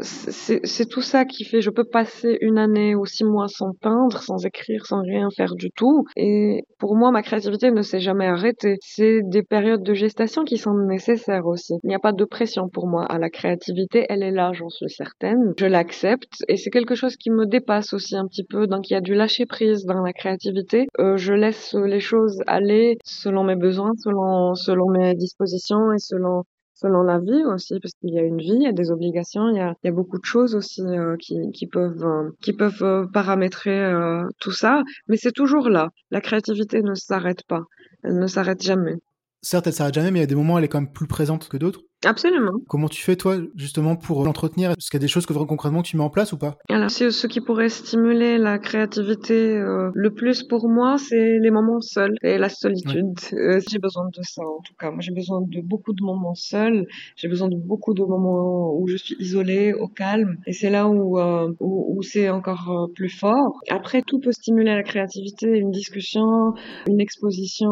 [0.00, 4.22] c'est tout ça qui fait, je peux passer une année ou six mois sans peindre,
[4.22, 6.04] sans écrire, sans rien faire du tout.
[6.16, 8.76] Et pour moi, ma créativité ne s'est jamais arrêtée.
[8.80, 11.74] C'est des périodes de gestation qui sont nécessaires aussi.
[11.84, 14.06] Il n'y a pas de pression pour moi à la créativité.
[14.08, 15.52] Elle est là, j'en suis certaine.
[15.58, 18.66] Je l'accepte et c'est quelque chose qui me dépasse aussi un petit peu.
[18.66, 20.86] Donc il y a du lâcher prise dans la créativité.
[20.98, 26.44] Euh, je laisse les choses aller selon mes besoins, selon, selon mes dispositions et selon
[26.82, 29.48] selon la vie aussi, parce qu'il y a une vie, il y a des obligations,
[29.48, 33.06] il y a, beaucoup de choses aussi euh, qui, qui peuvent, euh, qui peuvent euh,
[33.12, 33.92] paramétrer
[34.40, 35.90] tout ça, mais c'est toujours là.
[36.10, 37.62] La créativité ne s'arrête pas,
[38.02, 38.96] elle ne s'arrête jamais.
[39.42, 40.92] Certes, elle s'arrête jamais, mais il y a des moments où elle est quand même
[40.92, 41.80] plus présente que d'autres.
[42.04, 42.52] Absolument.
[42.68, 45.82] Comment tu fais, toi, justement, pour l'entretenir Est-ce qu'il y a des choses que concrètement
[45.82, 46.56] tu mets en place ou pas?
[46.68, 51.80] Alors, ce qui pourrait stimuler la créativité euh, le plus pour moi, c'est les moments
[51.80, 53.14] seuls et la solitude.
[53.32, 54.90] Euh, j'ai besoin de ça, en tout cas.
[54.90, 56.86] Moi, j'ai besoin de beaucoup de moments seuls.
[57.16, 60.36] J'ai besoin de beaucoup de moments où je suis isolée, au calme.
[60.46, 63.60] Et c'est là où, euh, où, où c'est encore plus fort.
[63.70, 65.58] Après, tout peut stimuler la créativité.
[65.58, 66.54] Une discussion,
[66.88, 67.70] une exposition,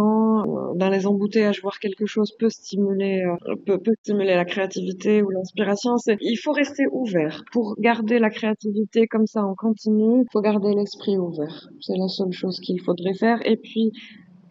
[0.77, 3.25] dans les embouteillages, voir quelque chose peut stimuler,
[3.67, 7.45] peut, peut stimuler la créativité ou l'inspiration, c'est il faut rester ouvert.
[7.53, 11.69] Pour garder la créativité comme ça en continu, il faut garder l'esprit ouvert.
[11.81, 13.39] C'est la seule chose qu'il faudrait faire.
[13.47, 13.93] Et puis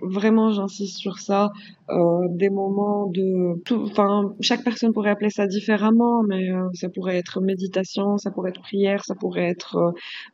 [0.02, 1.50] vraiment j'insiste sur ça.
[1.90, 7.18] Euh, des moments de enfin chaque personne pourrait appeler ça différemment mais euh, ça pourrait
[7.18, 9.76] être méditation ça pourrait être prière ça pourrait être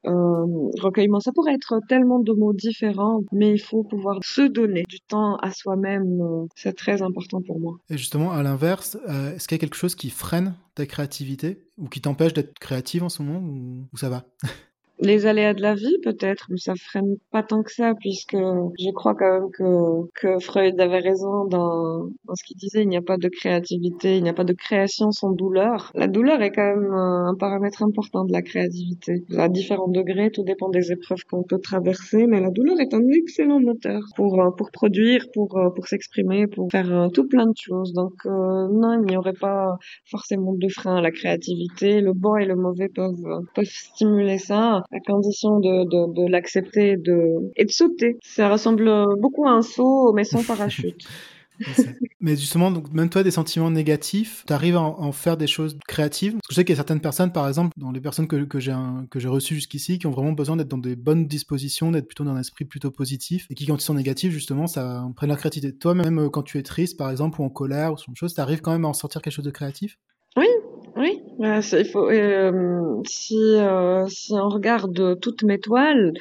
[0.05, 1.21] euh, recueillement.
[1.21, 5.37] Ça pourrait être tellement de mots différents mais il faut pouvoir se donner du temps
[5.37, 7.77] à soi-même c'est très important pour moi.
[7.89, 8.97] Et justement à l'inverse
[9.35, 13.03] est-ce qu'il y a quelque chose qui freine ta créativité ou qui t'empêche d'être créative
[13.03, 14.25] en ce moment ou, ou ça va?
[14.99, 18.91] Les aléas de la vie peut-être, mais ça freine pas tant que ça puisque je
[18.93, 22.97] crois quand même que, que Freud avait raison dans, dans ce qu'il disait, il n'y
[22.97, 25.91] a pas de créativité, il n'y a pas de création sans douleur.
[25.95, 29.25] La douleur est quand même un paramètre important de la créativité.
[29.37, 33.07] À différents degrés, tout dépend des épreuves qu'on peut traverser, mais la douleur est un
[33.09, 37.93] excellent moteur pour, pour produire, pour, pour s'exprimer, pour faire tout plein de choses.
[37.93, 39.75] Donc euh, non, il n'y aurait pas
[40.09, 42.01] forcément de frein à la créativité.
[42.01, 47.65] Le bon et le mauvais peuvent, peuvent stimuler ça à condition de, l'accepter de, et
[47.65, 48.17] de sauter.
[48.23, 51.05] Ça ressemble beaucoup à un saut, mais sans parachute.
[52.19, 55.77] mais justement, donc même toi, des sentiments négatifs, tu arrives à en, faire des choses
[55.87, 56.35] créatives?
[56.49, 59.55] Je sais qu'il y a certaines personnes, par exemple, dans les personnes que, j'ai reçues
[59.55, 62.65] jusqu'ici, qui ont vraiment besoin d'être dans des bonnes dispositions, d'être plutôt dans un esprit
[62.65, 65.75] plutôt positif, et qui, quand ils sont négatifs, justement, ça prenne leur créativité.
[65.77, 68.33] Toi, même quand tu es triste, par exemple, ou en colère, ou ce genre de
[68.33, 69.97] tu arrives quand même à en sortir quelque chose de créatif?
[71.39, 76.13] Il faut, euh, si, euh, si on regarde toutes mes toiles,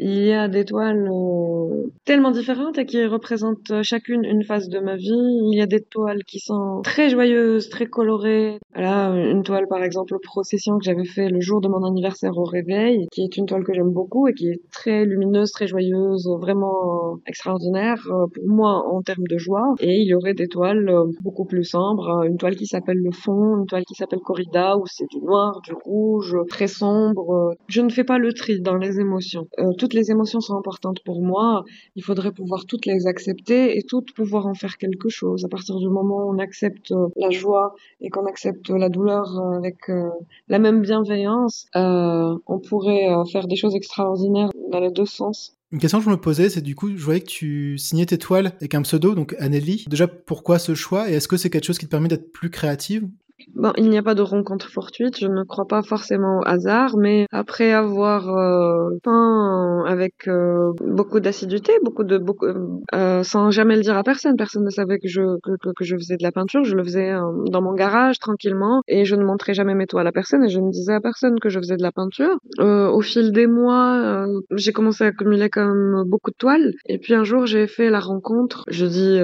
[0.00, 4.78] Il y a des toiles euh, tellement différentes et qui représentent chacune une phase de
[4.78, 5.10] ma vie.
[5.10, 8.58] Il y a des toiles qui sont très joyeuses, très colorées.
[8.76, 12.44] Là, une toile par exemple Procession que j'avais fait le jour de mon anniversaire au
[12.44, 16.28] réveil, qui est une toile que j'aime beaucoup et qui est très lumineuse, très joyeuse,
[16.40, 19.74] vraiment extraordinaire euh, pour moi en termes de joie.
[19.80, 23.10] Et il y aurait des toiles euh, beaucoup plus sombres, une toile qui s'appelle Le
[23.10, 27.54] Fond, une toile qui s'appelle Corrida où c'est du noir, du rouge, très sombre.
[27.66, 29.48] Je ne fais pas le tri dans les émotions
[29.88, 31.64] toutes les émotions sont importantes pour moi.
[31.96, 35.46] Il faudrait pouvoir toutes les accepter et toutes pouvoir en faire quelque chose.
[35.46, 39.38] À partir du moment où on accepte euh, la joie et qu'on accepte la douleur
[39.38, 40.10] euh, avec euh,
[40.48, 45.56] la même bienveillance, on pourrait faire des choses extraordinaires dans les deux sens.
[45.72, 48.18] Une question que je me posais, c'est du coup, je voyais que tu signais tes
[48.18, 49.86] toiles avec un pseudo, donc Anneli.
[49.88, 52.50] Déjà, pourquoi ce choix Et est-ce que c'est quelque chose qui te permet d'être plus
[52.50, 53.08] créative?
[53.54, 56.96] Bon, il n'y a pas de rencontre fortuite, je ne crois pas forcément au hasard,
[56.96, 62.46] mais après avoir euh, peint avec euh, beaucoup d'assiduité, beaucoup de beaucoup,
[62.94, 65.96] euh, sans jamais le dire à personne, personne ne savait que je que, que, je
[65.96, 67.12] faisais de la peinture, je le faisais
[67.50, 70.58] dans mon garage tranquillement et je ne montrais jamais mes toiles à personne et je
[70.58, 72.38] ne disais à personne que je faisais de la peinture.
[72.58, 77.24] au fil des mois, j'ai commencé à accumuler comme beaucoup de toiles et puis un
[77.24, 79.20] jour j'ai fait la rencontre, je dis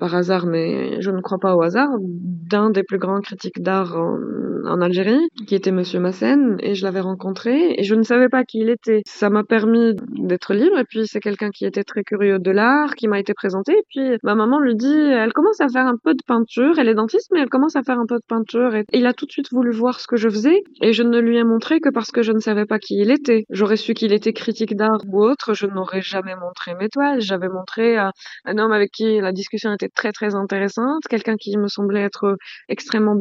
[0.00, 3.96] par hasard, mais je ne crois pas au hasard, d'un des plus grands critiques d'art
[3.96, 8.44] en, Algérie, qui était Monsieur Massen, et je l'avais rencontré, et je ne savais pas
[8.44, 9.02] qui il était.
[9.06, 12.94] Ça m'a permis d'être libre, et puis c'est quelqu'un qui était très curieux de l'art,
[12.94, 15.96] qui m'a été présenté, et puis ma maman lui dit, elle commence à faire un
[16.02, 18.74] peu de peinture, elle est dentiste, mais elle commence à faire un peu de peinture,
[18.74, 21.18] et il a tout de suite voulu voir ce que je faisais, et je ne
[21.18, 23.44] lui ai montré que parce que je ne savais pas qui il était.
[23.50, 27.48] J'aurais su qu'il était critique d'art ou autre, je n'aurais jamais montré mes toiles, j'avais
[27.48, 28.12] montré à
[28.44, 32.36] un homme avec qui la discussion était très très intéressante, quelqu'un qui me semblait être
[32.68, 33.14] extrêmement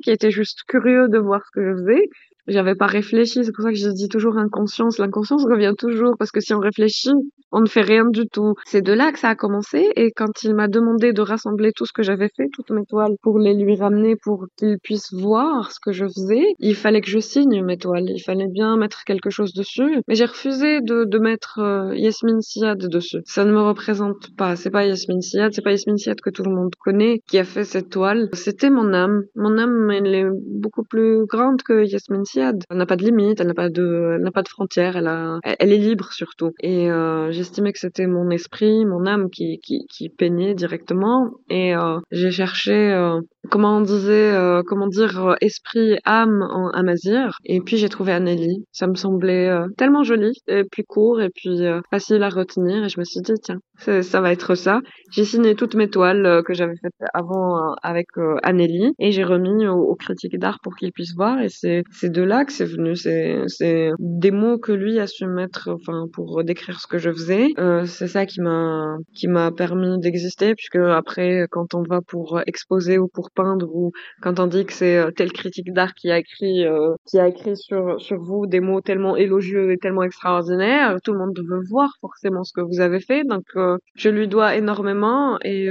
[0.00, 2.10] qui était juste curieux de voir ce que je faisais.
[2.48, 4.98] J'avais pas réfléchi, c'est pour ça que je dis toujours inconscience.
[4.98, 7.10] L'inconscience revient toujours parce que si on réfléchit,
[7.52, 8.54] on ne fait rien du tout.
[8.64, 11.86] C'est de là que ça a commencé et quand il m'a demandé de rassembler tout
[11.86, 15.72] ce que j'avais fait, toutes mes toiles, pour les lui ramener pour qu'il puisse voir
[15.72, 18.10] ce que je faisais, il fallait que je signe mes toiles.
[18.10, 20.00] Il fallait bien mettre quelque chose dessus.
[20.06, 23.22] Mais j'ai refusé de, de mettre euh, Yasmine Siad dessus.
[23.24, 24.56] Ça ne me représente pas.
[24.56, 27.44] C'est pas Yasmine Siad, c'est pas Yasmine Siad que tout le monde connaît qui a
[27.44, 28.28] fait cette toile.
[28.34, 29.22] C'était mon âme.
[29.34, 33.40] Mon âme, elle est beaucoup plus grande que Yasmine Siad elle n'a pas de limite,
[33.40, 36.52] elle n'a pas de, n'a pas de frontières, elle a, elle est libre surtout.
[36.60, 41.30] Et euh, j'estimais que c'était mon esprit, mon âme qui, qui, peignait directement.
[41.50, 43.20] Et euh, j'ai cherché, euh,
[43.50, 44.34] comment on disait,
[44.66, 47.38] comment dire, esprit, âme en amazir.
[47.44, 48.64] Et puis j'ai trouvé Anneli.
[48.72, 52.84] Ça me semblait tellement joli, et puis court, et puis facile à retenir.
[52.84, 54.80] Et je me suis dit, tiens, ça va être ça.
[55.12, 58.08] J'ai signé toutes mes toiles que j'avais faites avant avec
[58.42, 61.40] Anneli, et j'ai remis aux, critiques d'art pour qu'ils puissent voir.
[61.40, 62.96] Et c'est, de là que c'est venu.
[62.96, 67.48] C'est, des mots que lui a su mettre, enfin, pour décrire ce que je faisais.
[67.58, 72.40] Euh, c'est ça qui m'a, qui m'a permis d'exister, puisque après, quand on va pour
[72.46, 76.10] exposer ou pour peindre, ou quand on dit que c'est euh, tel critique d'art qui
[76.10, 80.02] a écrit, euh, qui a écrit sur, sur vous des mots tellement élogieux et tellement
[80.02, 83.24] extraordinaires, tout le monde veut voir forcément ce que vous avez fait.
[83.24, 85.68] Donc, euh, je lui dois énormément et,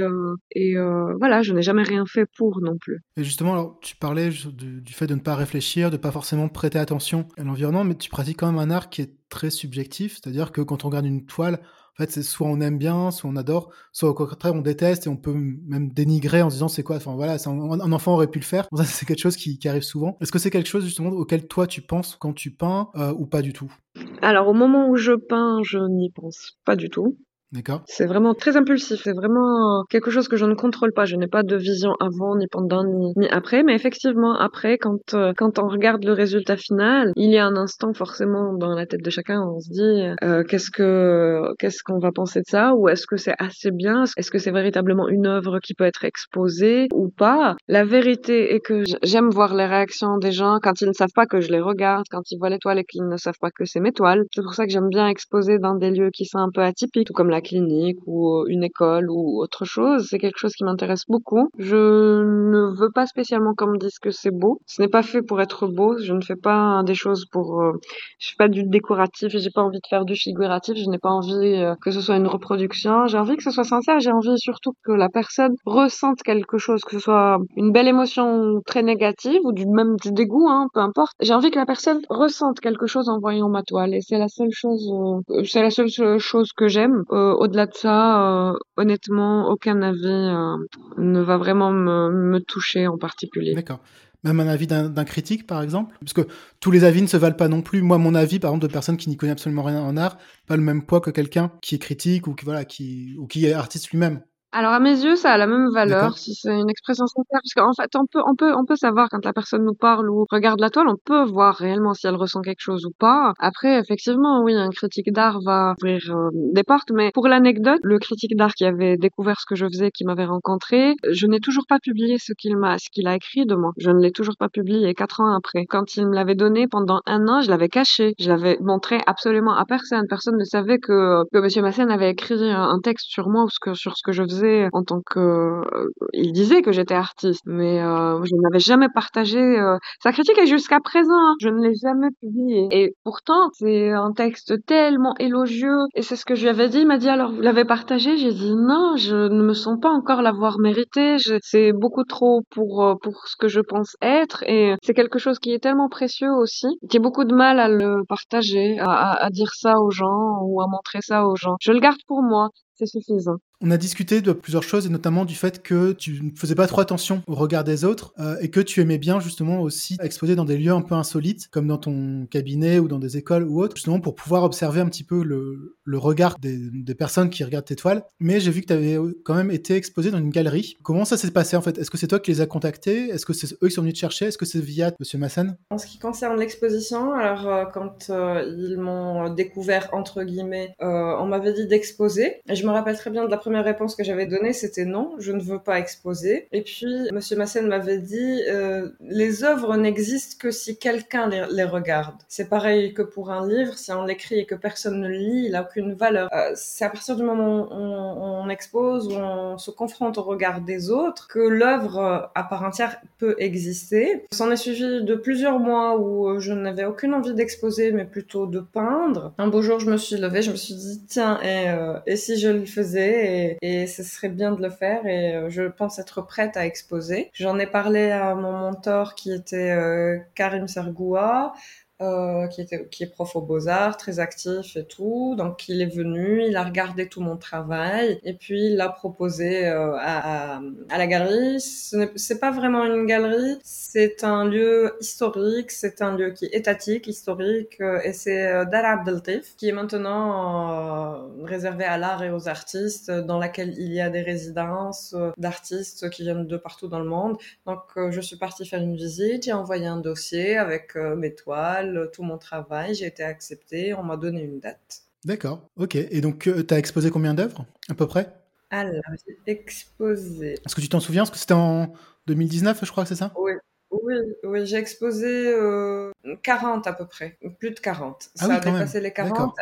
[0.52, 0.74] et
[1.18, 3.00] voilà, je n'ai jamais rien fait pour non plus.
[3.16, 6.48] Et justement, alors, tu parlais du, du fait de ne pas réfléchir, de pas forcément
[6.48, 10.14] prêter attention à l'environnement, mais tu pratiques quand même un art qui est très subjectif,
[10.14, 11.60] c'est-à-dire que quand on regarde une toile,
[11.98, 15.06] en fait, c'est soit on aime bien, soit on adore, soit au contraire on déteste
[15.06, 18.12] et on peut même dénigrer en se disant c'est quoi, enfin voilà, un, un, enfant
[18.12, 18.68] aurait pu le faire.
[18.76, 20.18] Ça, c'est quelque chose qui, arrive souvent.
[20.20, 23.26] Est-ce que c'est quelque chose justement auquel toi tu penses quand tu peins euh, ou
[23.26, 23.72] pas du tout?
[24.20, 27.16] Alors au moment où je peins, je n'y pense pas du tout.
[27.52, 27.82] D'accord.
[27.86, 29.00] C'est vraiment très impulsif.
[29.04, 31.04] C'est vraiment quelque chose que je ne contrôle pas.
[31.04, 33.62] Je n'ai pas de vision avant, ni pendant, ni, ni après.
[33.62, 37.56] Mais effectivement, après, quand, euh, quand on regarde le résultat final, il y a un
[37.56, 42.00] instant forcément dans la tête de chacun, on se dit euh, qu'est-ce que qu'est-ce qu'on
[42.00, 42.74] va penser de ça?
[42.74, 44.04] Ou est-ce que c'est assez bien?
[44.16, 47.54] Est-ce que c'est véritablement une œuvre qui peut être exposée ou pas?
[47.68, 51.26] La vérité est que j'aime voir les réactions des gens quand ils ne savent pas
[51.26, 53.64] que je les regarde, quand ils voient les toiles et qu'ils ne savent pas que
[53.64, 54.24] c'est mes toiles.
[54.34, 57.06] C'est pour ça que j'aime bien exposer dans des lieux qui sont un peu atypiques,
[57.06, 60.06] tout comme la clinique ou une école ou autre chose.
[60.10, 61.48] C'est quelque chose qui m'intéresse beaucoup.
[61.58, 64.60] Je ne veux pas spécialement qu'on me dise que c'est beau.
[64.66, 65.96] Ce n'est pas fait pour être beau.
[65.98, 67.60] Je ne fais pas des choses pour.
[67.60, 67.72] Euh,
[68.18, 69.28] je fais pas du décoratif.
[69.36, 70.76] J'ai pas envie de faire du figuratif.
[70.76, 73.06] Je n'ai pas envie euh, que ce soit une reproduction.
[73.06, 74.00] J'ai envie que ce soit sincère.
[74.00, 78.60] J'ai envie surtout que la personne ressente quelque chose, que ce soit une belle émotion
[78.66, 81.14] très négative ou du même du dégoût, hein, peu importe.
[81.20, 83.94] J'ai envie que la personne ressente quelque chose en voyant ma toile.
[83.94, 84.90] Et c'est la seule chose.
[85.30, 90.56] Euh, c'est la seule chose que j'aime au-delà de ça, euh, honnêtement, aucun avis euh,
[90.98, 93.54] ne va vraiment me, toucher en particulier.
[93.54, 93.80] D'accord.
[94.24, 95.94] Même un avis d'un critique, par exemple?
[96.00, 96.22] Parce que
[96.58, 97.82] tous les avis ne se valent pas non plus.
[97.82, 100.56] Moi, mon avis, par exemple, de personne qui n'y connaît absolument rien en art, pas
[100.56, 104.22] le même poids que quelqu'un qui est critique ou ou qui est artiste lui-même.
[104.58, 107.52] Alors à mes yeux, ça a la même valeur si c'est une expression sincère, parce
[107.54, 110.24] qu'en fait, on peut, on peut, on peut savoir quand la personne nous parle ou
[110.30, 113.34] regarde la toile, on peut voir réellement si elle ressent quelque chose ou pas.
[113.38, 117.98] Après, effectivement, oui, un critique d'art va ouvrir euh, des portes, mais pour l'anecdote, le
[117.98, 121.66] critique d'art qui avait découvert ce que je faisais, qui m'avait rencontré, je n'ai toujours
[121.68, 123.72] pas publié ce qu'il m'a, ce qu'il a écrit de moi.
[123.76, 125.66] Je ne l'ai toujours pas publié quatre ans après.
[125.66, 129.54] Quand il me l'avait donné pendant un an, je l'avais caché, je l'avais montré absolument
[129.54, 130.06] à personne.
[130.08, 133.58] Personne ne savait que que Monsieur Massen avait écrit un texte sur moi ou ce
[133.60, 137.42] que, sur ce que je faisais en tant que euh, il disait que j'étais artiste
[137.46, 141.62] mais euh, je n'avais jamais partagé euh, sa critique et jusqu'à présent hein, je ne
[141.62, 145.78] l'ai jamais publié et pourtant c'est un texte tellement élogieux.
[145.94, 146.80] Et c'est ce que je lui avais dit.
[146.80, 148.16] Il m'a dit alors vous l'avez partagé?
[148.16, 151.16] J'ai dit non je ne me sens pas encore l'avoir mérité.
[151.42, 154.42] C'est beaucoup trop pour pour ce que je pense être.
[154.46, 158.04] Et c'est quelque chose qui est tellement précieux aussi j'ai beaucoup de mal à le
[158.08, 161.56] partager à, à dire ça aux gens ou à montrer ça aux gens.
[161.60, 162.48] Je le garde pour moi.
[162.74, 163.36] C'est suffisant.
[163.62, 166.66] On a discuté de plusieurs choses et notamment du fait que tu ne faisais pas
[166.66, 170.36] trop attention au regard des autres euh, et que tu aimais bien justement aussi exposer
[170.36, 173.62] dans des lieux un peu insolites comme dans ton cabinet ou dans des écoles ou
[173.62, 177.64] autres justement pour pouvoir observer un petit peu le, regard des, des, personnes qui regardent
[177.64, 178.02] tes toiles.
[178.20, 180.76] Mais j'ai vu que tu avais quand même été exposé dans une galerie.
[180.82, 181.78] Comment ça s'est passé en fait?
[181.78, 183.08] Est-ce que c'est toi qui les as contactés?
[183.08, 184.26] Est-ce que c'est eux qui sont venus te chercher?
[184.26, 188.54] Est-ce que c'est via Monsieur Massan En ce qui concerne l'exposition, alors euh, quand euh,
[188.58, 192.42] ils m'ont découvert entre guillemets, on m'avait dit d'exposer.
[192.50, 195.12] Et je me rappelle très bien de la première réponse que j'avais donnée, c'était non,
[195.20, 196.48] je ne veux pas exposer.
[196.50, 202.16] Et puis, Monsieur Massen m'avait dit, euh, les œuvres n'existent que si quelqu'un les, regarde.
[202.26, 205.44] C'est pareil que pour un livre, si on l'écrit et que personne ne le lit,
[205.46, 206.28] il n'a aucune valeur.
[206.32, 210.60] Euh, c'est à partir du moment où on, expose, où on se confronte au regard
[210.60, 214.24] des autres, que l'œuvre euh, à part entière peut exister.
[214.32, 218.58] S'en est suivi de plusieurs mois où je n'avais aucune envie d'exposer, mais plutôt de
[218.58, 219.34] peindre.
[219.38, 221.72] Un beau jour, je me suis levée, je me suis dit, tiens, et,
[222.10, 225.62] et si je le faisait et, ce serait bien de le faire et euh, je
[225.62, 227.30] pense être prête à exposer.
[227.32, 231.52] J'en ai parlé à mon mentor qui était euh, Karim Sergoua,
[232.02, 235.34] euh, qui, était, qui est prof aux beaux-arts, très actif et tout.
[235.36, 239.66] Donc il est venu, il a regardé tout mon travail et puis il l'a proposé
[239.66, 241.60] euh, à, à, la galerie.
[241.60, 246.54] Ce n'est pas vraiment une galerie, c'est un lieu historique, c'est un lieu qui est
[246.54, 252.22] étatique, historique euh, et c'est euh, Dar Abdeltif qui est maintenant euh, réservé à l'art
[252.22, 256.88] et aux artistes dans laquelle il y a des résidences d'artistes qui viennent de partout
[256.88, 257.38] dans le monde.
[257.66, 257.80] Donc
[258.10, 262.38] je suis partie faire une visite, j'ai envoyé un dossier avec mes toiles tout mon
[262.38, 265.02] travail, j'ai été acceptée, on m'a donné une date.
[265.24, 265.96] D'accord, ok.
[265.96, 268.32] Et donc, euh, tu as exposé combien d'œuvres, à peu près?
[268.70, 270.54] Alors, j'ai exposé.
[270.64, 271.22] Est-ce que tu t'en souviens?
[271.24, 271.92] Est-ce que c'était en
[272.26, 273.32] 2019, je crois, c'est ça?
[273.36, 273.52] Oui,
[273.90, 278.28] oui, oui j'ai exposé euh, 40 à peu près, plus de 40.
[278.38, 279.04] Ah ça oui, a dépassé même.
[279.04, 279.54] les 40.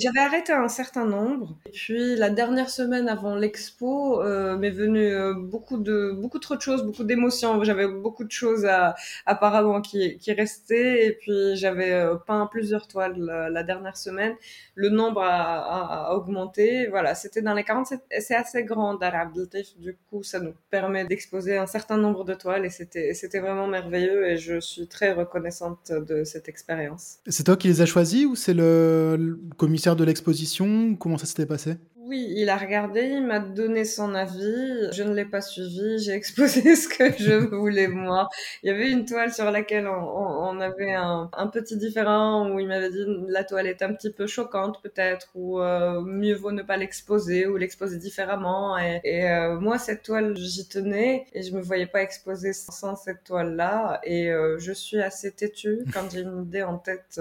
[0.00, 1.56] J'avais arrêté un certain nombre.
[1.66, 6.56] Et puis la dernière semaine avant l'expo, euh, m'est venu euh, beaucoup de beaucoup trop
[6.56, 7.62] de choses, beaucoup d'émotions.
[7.62, 11.06] J'avais beaucoup de choses à, apparemment qui qui restaient.
[11.06, 14.34] Et puis j'avais euh, peint plusieurs toiles la, dernière semaine.
[14.74, 16.88] Le nombre a, augmenté.
[16.88, 17.94] Voilà, c'était dans les 40.
[18.18, 19.32] C'est assez grand d'Arab
[19.78, 23.68] Du coup, ça nous permet d'exposer un certain nombre de toiles et c'était c'était vraiment
[23.68, 24.26] merveilleux.
[24.26, 27.18] Et je suis très reconnaissante de cette expérience.
[27.28, 31.26] C'est toi qui les as choisis ou c'est le, le commissaire de l'exposition Comment ça
[31.26, 31.76] s'était passé?
[32.06, 34.90] Oui, il a regardé, il m'a donné son avis.
[34.92, 38.28] Je ne l'ai pas suivi, j'ai exposé ce que je voulais moi.
[38.62, 42.90] Il y avait une toile sur laquelle on, avait un, petit différent où il m'avait
[42.90, 46.76] dit la toile est un petit peu choquante peut-être ou euh, mieux vaut ne pas
[46.76, 48.76] l'exposer ou l'exposer différemment.
[48.78, 53.24] Et, euh, moi cette toile j'y tenais et je me voyais pas exposer sans cette
[53.24, 54.00] toile là.
[54.04, 57.20] Et euh, je suis assez têtue quand j'ai une idée en tête.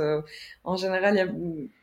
[0.63, 1.27] En général, il y a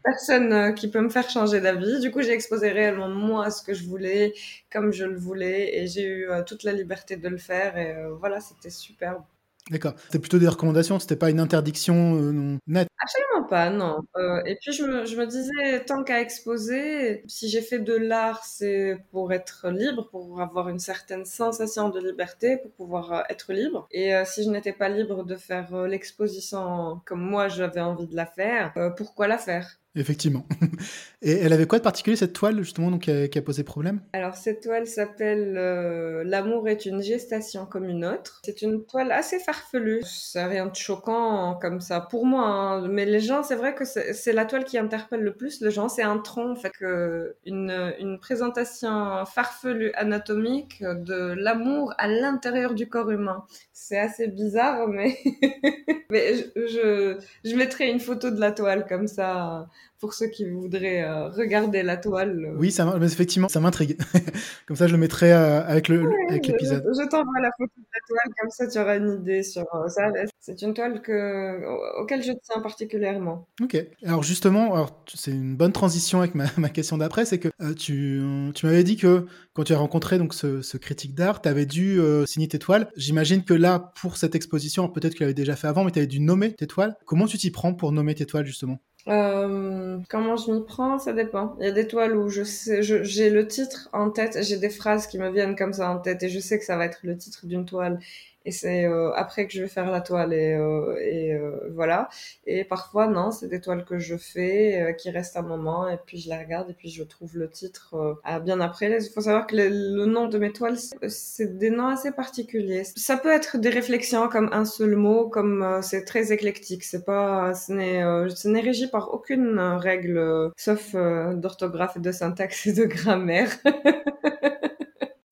[0.05, 2.01] personne qui peut me faire changer d'avis.
[2.01, 4.35] Du coup, j'ai exposé réellement moi ce que je voulais,
[4.70, 7.76] comme je le voulais, et j'ai eu euh, toute la liberté de le faire.
[7.76, 9.22] Et euh, voilà, c'était superbe.
[9.70, 9.92] D'accord.
[10.07, 12.88] C'était plutôt des recommandations, c'était pas une interdiction euh, nette?
[13.00, 14.00] Absolument pas, non.
[14.16, 17.94] Euh, et puis je me, je me disais, tant qu'à exposer, si j'ai fait de
[17.94, 23.53] l'art, c'est pour être libre, pour avoir une certaine sensation de liberté, pour pouvoir être
[23.53, 23.87] libre.
[23.92, 28.16] Et euh, si je n'étais pas libre de faire l'exposition comme moi j'avais envie de
[28.16, 29.80] la faire, pourquoi la faire?
[29.96, 30.46] Effectivement.
[31.22, 34.00] Et elle avait quoi de particulier cette toile justement qui a, posé problème?
[34.12, 38.40] Alors cette toile s'appelle euh, L'amour est une gestation comme une autre.
[38.44, 40.00] C'est une toile assez farfelue.
[40.05, 42.88] C'est rien de choquant comme ça pour moi, hein.
[42.88, 45.88] mais les gens, c'est vrai que c'est la toile qui interpelle le plus les gens.
[45.88, 53.11] C'est un tronc, fait, que une, présentation farfelue anatomique de l'amour à l'intérieur du corps
[53.11, 53.45] humain.
[53.72, 55.16] C'est assez bizarre, mais
[56.11, 59.68] je, je je mettrai une photo de la toile comme ça
[60.01, 62.47] pour ceux qui voudraient euh, regarder la toile.
[62.47, 62.59] Euh.
[62.59, 63.99] Oui, ça, effectivement, ça m'intrigue.
[64.66, 66.83] comme ça, je le mettrai euh, avec l'épisode.
[66.87, 70.11] je, t'envoie la photo de la toile, comme ça, tu auras une idée sur ça.
[70.41, 73.47] C'est une toile que, auquel je tiens particulièrement.
[73.62, 73.76] Ok.
[74.03, 78.22] Alors justement, c'est une bonne transition avec ma, ma question d'après, c'est que tu,
[78.55, 81.66] tu m'avais dit que quand tu as rencontré donc ce, ce critique d'art, tu avais
[81.66, 82.89] dû signer tes toiles.
[82.97, 85.99] J'imagine que là, pour cette exposition, peut-être que tu l'avais déjà fait avant, mais tu
[85.99, 86.97] avais dû nommer tes toiles.
[87.05, 88.81] Comment tu t'y prends pour nommer tes toiles justement?
[89.09, 91.57] Euh, comment je m'y prends, ça dépend.
[91.59, 94.70] Il y a des toiles où je sais, j'ai le titre en tête, j'ai des
[94.70, 97.01] phrases qui me viennent comme ça en tête et je sais que ça va être
[97.03, 97.98] le titre d'une toile
[98.47, 102.09] et c'est euh, après que je vais faire la toile et, euh, et euh, voilà.
[102.47, 106.18] Et parfois non c'est des toiles que je fais qui restent un moment et puis
[106.18, 108.91] je la regarde et puis je trouve le titre bien après.
[108.91, 110.78] Il faut savoir que le, nom de mes toiles
[111.09, 112.84] c'est des noms assez particuliers.
[112.97, 116.84] Ça peut être des réflexions comme un seul mot comme c'est très éclectique.
[116.84, 118.01] C'est pas ce n'est
[118.34, 123.51] ce n'est régi par aucune règle sauf d'orthographe et de syntaxe et de grammaire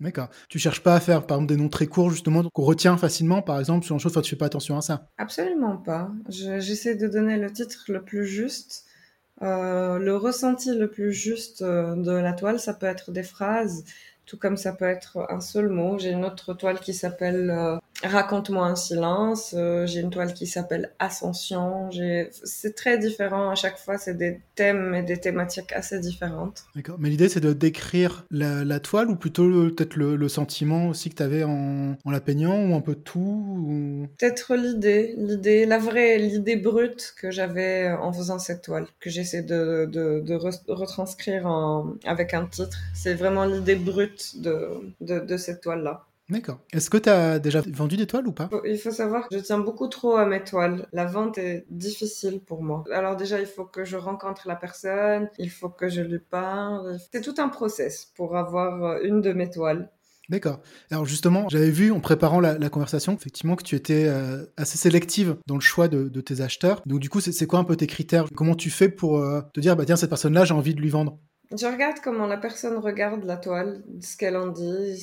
[0.01, 0.29] D'accord.
[0.49, 3.43] Tu cherches pas à faire, par exemple, des noms très courts, justement, qu'on retient facilement,
[3.43, 5.09] par exemple, sur une chose, tu fais pas attention à ça?
[5.17, 6.13] Absolument pas.
[6.29, 8.85] J'essaie de donner le titre le plus juste,
[9.43, 12.61] euh, le ressenti le plus juste euh, de la toile.
[12.61, 13.85] Ça peut être des phrases,
[14.25, 15.99] tout comme ça peut être un seul mot.
[15.99, 19.55] J'ai une autre toile qui s'appelle euh, Raconte-moi un silence.
[19.57, 21.91] Euh, j'ai une toile qui s'appelle Ascension.
[22.45, 23.99] C'est très différent à chaque fois.
[23.99, 26.65] C'est des thèmes et des thématiques assez différentes.
[26.77, 26.97] D'accord.
[27.01, 31.23] Mais l'idée, c'est de décrire la, toile ou plutôt peut-être le, sentiment aussi que tu
[31.23, 37.15] avais en, la peignant ou un peu tout Peut-être l'idée, l'idée, la vraie, l'idée brute
[37.19, 40.35] que j'avais en faisant cette toile, que j'essaie de, de,
[40.69, 42.77] retranscrire en, avec un titre.
[42.95, 44.69] C'est vraiment l'idée brute de,
[45.01, 46.08] de cette toile-là.
[46.31, 46.61] D'accord.
[46.73, 48.51] Est-ce que tu as déjà vendu des toiles ou pas?
[48.65, 50.87] Il faut savoir que je tiens beaucoup trop à mes toiles.
[50.93, 52.85] La vente est difficile pour moi.
[52.93, 56.99] Alors déjà, il faut que je rencontre la personne, il faut que je lui parle.
[57.13, 59.91] C'est tout un process pour avoir euh, une de mes toiles.
[60.29, 60.61] D'accord.
[60.91, 65.37] Alors justement, j'avais vu en préparant la, conversation, effectivement, que tu étais euh, assez sélective
[65.47, 66.83] dans le choix de, tes acheteurs.
[66.85, 68.27] Donc du coup, c'est quoi un peu tes critères?
[68.35, 70.91] Comment tu fais pour euh, te dire, bah tiens, cette personne-là, j'ai envie de lui
[70.91, 71.19] vendre?
[71.57, 74.99] Je regarde comment la personne regarde la toile, ce qu'elle en dit,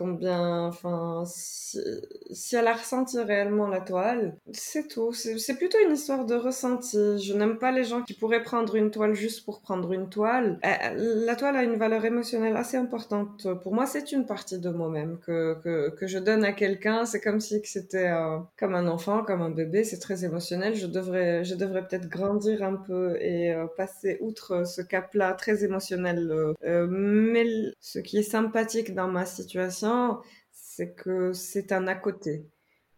[0.00, 5.12] combien, enfin, si, elle a ressenti réellement la toile, c'est tout.
[5.12, 6.96] C'est plutôt une histoire de ressenti.
[7.18, 10.58] Je n'aime pas les gens qui pourraient prendre une toile juste pour prendre une toile.
[10.64, 13.46] Euh, la toile a une valeur émotionnelle assez importante.
[13.62, 17.04] Pour moi, c'est une partie de moi-même que, que, que, je donne à quelqu'un.
[17.04, 19.84] C'est comme si c'était euh, comme un enfant, comme un bébé.
[19.84, 20.74] C'est très émotionnel.
[20.76, 25.62] Je devrais, je devrais peut-être grandir un peu et euh, passer outre ce cap-là très
[25.62, 25.89] émotionnel.
[25.96, 27.46] Mais
[27.80, 30.18] ce qui est sympathique dans ma situation,
[30.52, 32.46] c'est que c'est un à côté.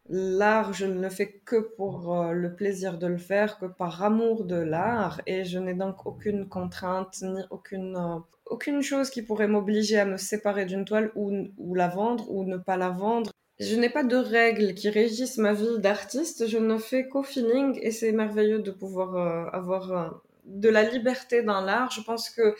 [0.08, 4.02] L'art, je ne le fais que pour euh, le plaisir de le faire, que par
[4.02, 9.22] amour de l'art, et je n'ai donc aucune contrainte ni aucune euh, aucune chose qui
[9.22, 13.30] pourrait m'obliger à me séparer d'une toile ou, la vendre ou ne pas la vendre.
[13.60, 17.78] Je n'ai pas de règles qui régissent ma vie d'artiste, je ne fais qu'au feeling
[17.80, 21.90] et c'est merveilleux de pouvoir euh, avoir de la liberté dans l'art.
[21.90, 22.54] Je pense que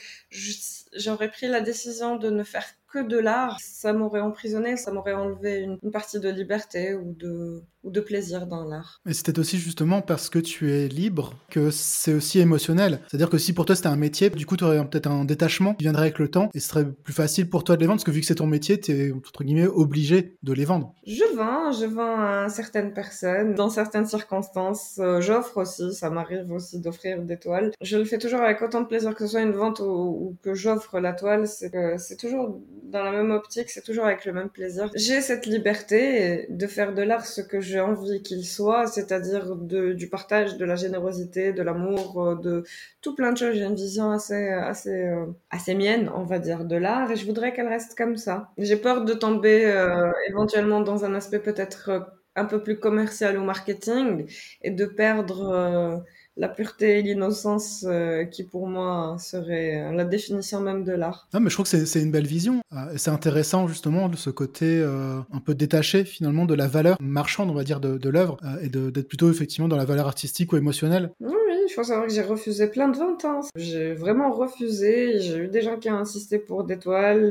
[0.97, 5.15] j'aurais pris la décision de ne faire que de l'art, ça m'aurait emprisonné, ça m'aurait
[5.15, 9.01] enlevé une, partie de liberté ou de, ou de plaisir dans l'art.
[9.07, 13.01] Mais c'était aussi justement parce que tu es libre que c'est aussi émotionnel.
[13.09, 15.75] C'est-à-dire que si pour toi c'était un métier, du coup tu aurais peut-être un détachement
[15.75, 17.99] qui viendrait avec le temps et ce serait plus facile pour toi de les vendre
[17.99, 20.95] parce que vu que c'est ton métier, tu es entre guillemets obligé de les vendre.
[21.07, 24.99] Je vends, je vends à certaines personnes, dans certaines circonstances.
[24.99, 27.73] Euh, j'offre aussi, ça m'arrive aussi d'offrir des toiles.
[27.81, 30.37] Je le fais toujours avec autant de plaisir que ce soit une vente ou, ou
[30.43, 32.61] que j'offre la toile, c'est toujours
[32.93, 34.91] dans la même optique, c'est toujours avec le même plaisir.
[34.95, 40.09] J'ai cette liberté de faire de l'art ce que j'ai envie qu'il soit, c'est-à-dire du
[40.09, 42.65] partage, de la générosité, de l'amour, euh, de
[43.01, 43.55] tout plein de choses.
[43.55, 47.25] J'ai une vision assez, assez, euh, assez mienne, on va dire, de l'art et je
[47.25, 48.51] voudrais qu'elle reste comme ça.
[48.59, 53.45] J'ai peur de tomber euh, éventuellement dans un aspect peut-être un peu plus commercial ou
[53.45, 54.27] marketing
[54.63, 56.03] et de perdre
[56.37, 61.29] la pureté et l'innocence euh, qui pour moi serait la définition même de l'art.
[61.35, 62.63] Non mais je trouve que c'est une belle vision.
[62.73, 66.97] Euh, c'est intéressant justement de ce côté euh, un peu détaché finalement de la valeur
[67.01, 70.53] marchande on va dire de, de l'œuvre et d'être plutôt effectivement dans la valeur artistique
[70.53, 71.13] ou émotionnelle.
[71.21, 73.25] Oui, oui il faut savoir que j'ai refusé plein de ventes.
[73.25, 73.41] Hein.
[73.57, 75.21] J'ai vraiment refusé.
[75.21, 77.31] J'ai eu des gens qui ont insisté pour des toiles.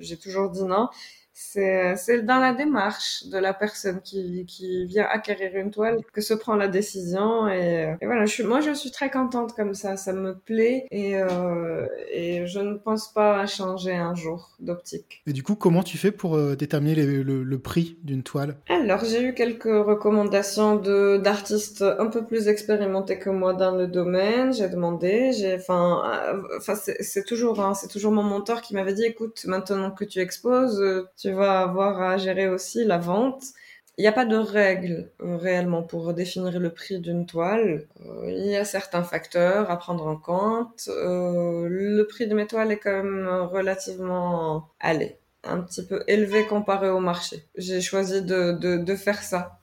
[0.00, 0.88] J'ai toujours dit non
[1.34, 6.32] c'est dans la démarche de la personne qui, qui vient acquérir une toile que se
[6.32, 9.96] prend la décision et, et voilà je suis, moi je suis très contente comme ça
[9.96, 15.22] ça me plaît et, euh, et je ne pense pas à changer un jour d'optique.
[15.26, 18.56] Et du coup comment tu fais pour euh, déterminer le, le, prix d'une toile?
[18.68, 23.88] Alors j'ai eu quelques recommandations de d'artistes un peu plus expérimentés que moi dans le
[23.88, 24.52] domaine.
[24.52, 28.94] J'ai demandé j'ai enfin euh, enfin c'est toujours hein, c'est toujours mon mentor qui m'avait
[28.94, 30.80] dit écoute maintenant que tu exposes
[31.16, 33.44] tu vas avoir à gérer aussi la vente.
[33.96, 37.86] Il n'y a pas de règle euh, réellement pour définir le prix d'une toile.
[38.00, 40.88] Euh, il y a certains facteurs à prendre en compte.
[40.88, 46.44] Euh, le prix de mes toiles est quand même relativement, allez, un petit peu élevé
[46.46, 47.44] comparé au marché.
[47.56, 49.60] J'ai choisi de, de, de faire ça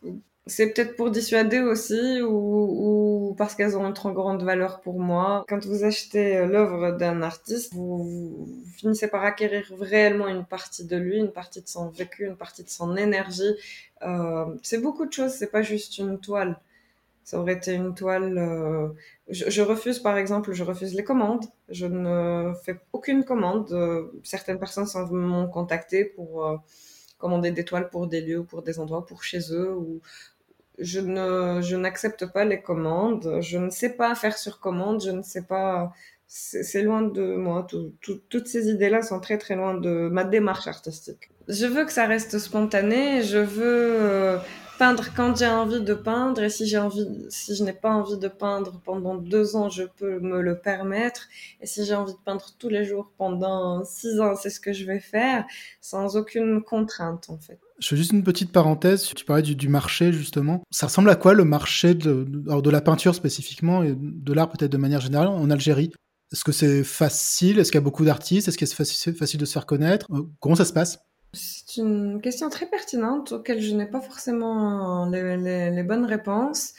[0.48, 5.46] c'est peut-être pour dissuader aussi ou, parce qu'elles ont une trop grande valeur pour moi.
[5.48, 11.18] Quand vous achetez l'œuvre d'un artiste, vous, finissez par acquérir réellement une partie de lui,
[11.18, 13.54] une partie de son vécu, une partie de son énergie.
[14.02, 16.60] Euh, c'est beaucoup de choses, c'est pas juste une toile.
[17.24, 18.38] Ça aurait été une toile.
[18.38, 18.90] Euh,
[19.30, 21.46] je, refuse, par exemple, je refuse les commandes.
[21.70, 23.72] Je ne fais aucune commande.
[23.72, 26.62] Euh, certaines personnes m'ont contacté pour
[27.22, 30.02] commander des toiles pour des lieux, pour des endroits, pour chez eux, ou,
[30.82, 33.40] je ne, je n'accepte pas les commandes.
[33.42, 35.02] Je ne sais pas faire sur commande.
[35.04, 35.94] Je ne sais pas.
[36.28, 37.68] C'est loin de moi.
[38.30, 41.30] toutes ces idées-là sont très très loin de ma démarche artistique.
[41.50, 43.22] Je veux que ça reste spontané.
[43.22, 44.38] Je veux euh,
[44.82, 46.42] peindre quand j'ai envie de peindre.
[46.42, 49.84] Et si j'ai envie, si je n'ai pas envie de peindre pendant deux ans, je
[49.84, 51.28] peux me le permettre.
[51.62, 54.74] Et si j'ai envie de peindre tous les jours pendant six ans, c'est ce que
[54.74, 55.46] je vais faire,
[55.82, 57.60] sans aucune contrainte en fait.
[57.78, 59.04] Je fais juste une petite parenthèse.
[59.16, 60.64] Tu parlais du, marché, justement.
[60.72, 64.72] Ça ressemble à quoi le marché de, de, la peinture spécifiquement et de l'art peut-être
[64.72, 65.92] de manière générale en Algérie?
[66.32, 67.60] Est-ce que c'est facile?
[67.60, 68.48] Est-ce qu'il y a beaucoup d'artistes?
[68.48, 70.08] Est-ce que c'est facile, de se faire connaître?
[70.12, 70.98] Euh, Comment ça se passe?
[71.34, 75.38] C'est une question très pertinente auquel je n'ai pas forcément les,
[75.72, 76.74] les bonnes réponses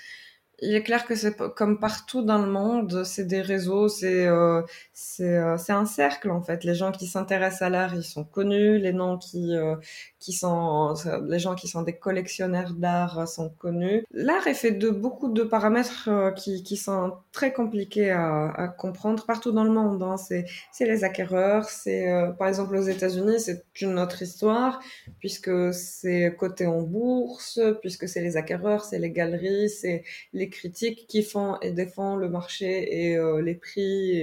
[0.63, 4.63] il est clair que c'est comme partout dans le monde, c'est des réseaux, c'est euh,
[4.93, 6.63] c'est euh, c'est un cercle en fait.
[6.63, 8.79] Les gens qui s'intéressent à l'art, ils sont connus.
[8.79, 9.75] Les noms qui euh,
[10.21, 10.95] qui sont
[11.29, 14.05] les gens qui sont des collectionneurs d'art sont connus.
[14.13, 19.27] L'art est fait de beaucoup de paramètres qui qui sont très compliqués à, à comprendre
[19.27, 20.01] partout dans le monde.
[20.05, 20.17] Hein.
[20.17, 22.07] C'est c'est les acquéreurs, c'est
[22.39, 24.81] par exemple aux États-Unis, c'est une autre histoire
[25.19, 31.07] puisque c'est coté en bourse, puisque c'est les acquéreurs, c'est les galeries, c'est les critiques
[31.09, 34.21] qui font et défendent le marché et euh, les prix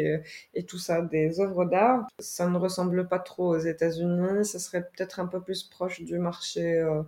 [0.53, 2.07] et, tout ça des œuvres d'art.
[2.19, 4.45] Ça ne ressemble pas trop aux États-Unis.
[4.45, 7.01] Ça serait peut-être un peu plus proche du marché euh,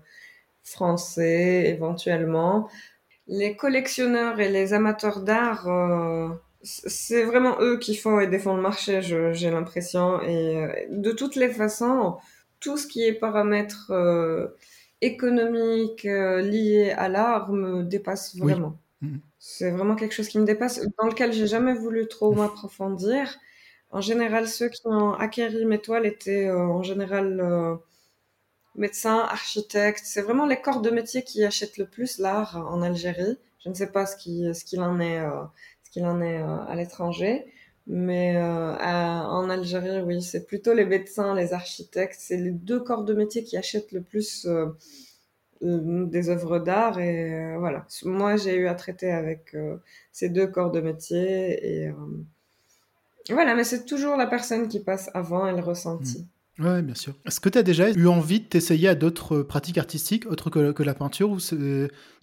[0.63, 2.69] français éventuellement.
[3.27, 6.29] Les collectionneurs et les amateurs d'art, euh,
[6.63, 10.21] c'est vraiment eux qui font et défendent le marché, j'ai l'impression.
[10.21, 12.17] Et de toutes les façons,
[12.59, 13.91] tout ce qui est paramètres
[15.01, 18.80] économiques liés à l'art me dépasse vraiment.
[19.39, 23.39] C'est vraiment quelque chose qui me dépasse, dans lequel j'ai jamais voulu trop m'approfondir.
[23.89, 27.75] En général, ceux qui ont acquéri mes toiles étaient euh, en général euh,
[28.75, 30.03] médecins, architectes.
[30.05, 33.37] C'est vraiment les corps de métier qui achètent le plus l'art en Algérie.
[33.63, 35.43] Je ne sais pas ce qu'il ce en est, euh,
[35.83, 37.45] ce qu'il en est à l'étranger.
[37.87, 43.13] Mais en Algérie, oui, c'est plutôt les médecins, les architectes, c'est les deux corps de
[43.13, 44.47] métier qui achètent le plus
[45.61, 47.85] des œuvres d'art et euh, voilà.
[48.03, 49.77] Moi, j'ai eu à traiter avec euh,
[50.11, 51.93] ces deux corps de métier et
[53.29, 56.19] voilà, mais c'est toujours la personne qui passe avant et le ressenti.
[56.19, 56.65] Mmh.
[56.65, 57.13] Oui, bien sûr.
[57.25, 60.71] Est-ce que tu as déjà eu envie de t'essayer à d'autres pratiques artistiques autres que,
[60.71, 61.51] que la peinture ou Parce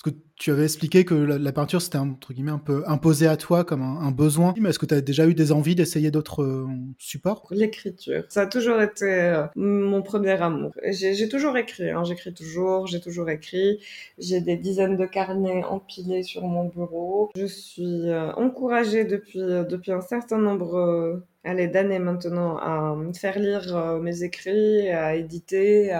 [0.05, 3.64] que tu avais expliqué que la, peinture c'était entre guillemets un peu imposé à toi
[3.64, 4.55] comme un, besoin.
[4.59, 6.66] Mais est-ce que tu as déjà eu des envies d'essayer d'autres euh,
[6.99, 7.49] supports?
[7.51, 10.72] L'écriture, ça a toujours été euh, mon premier amour.
[10.91, 12.05] J'ai toujours écrit, hein.
[12.05, 13.80] j'écris toujours, j'ai toujours écrit.
[14.18, 17.30] J'ai des dizaines de carnets empilés sur mon bureau.
[17.36, 23.99] Je suis euh, encouragée depuis depuis un certain nombre allez, d'années maintenant à faire lire
[24.01, 25.97] mes écrits, à éditer,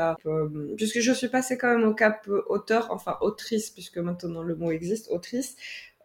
[0.77, 4.71] puisque je suis passée quand même au cap auteur, enfin autrice, puisque maintenant le mot
[4.71, 5.57] existe, autrice,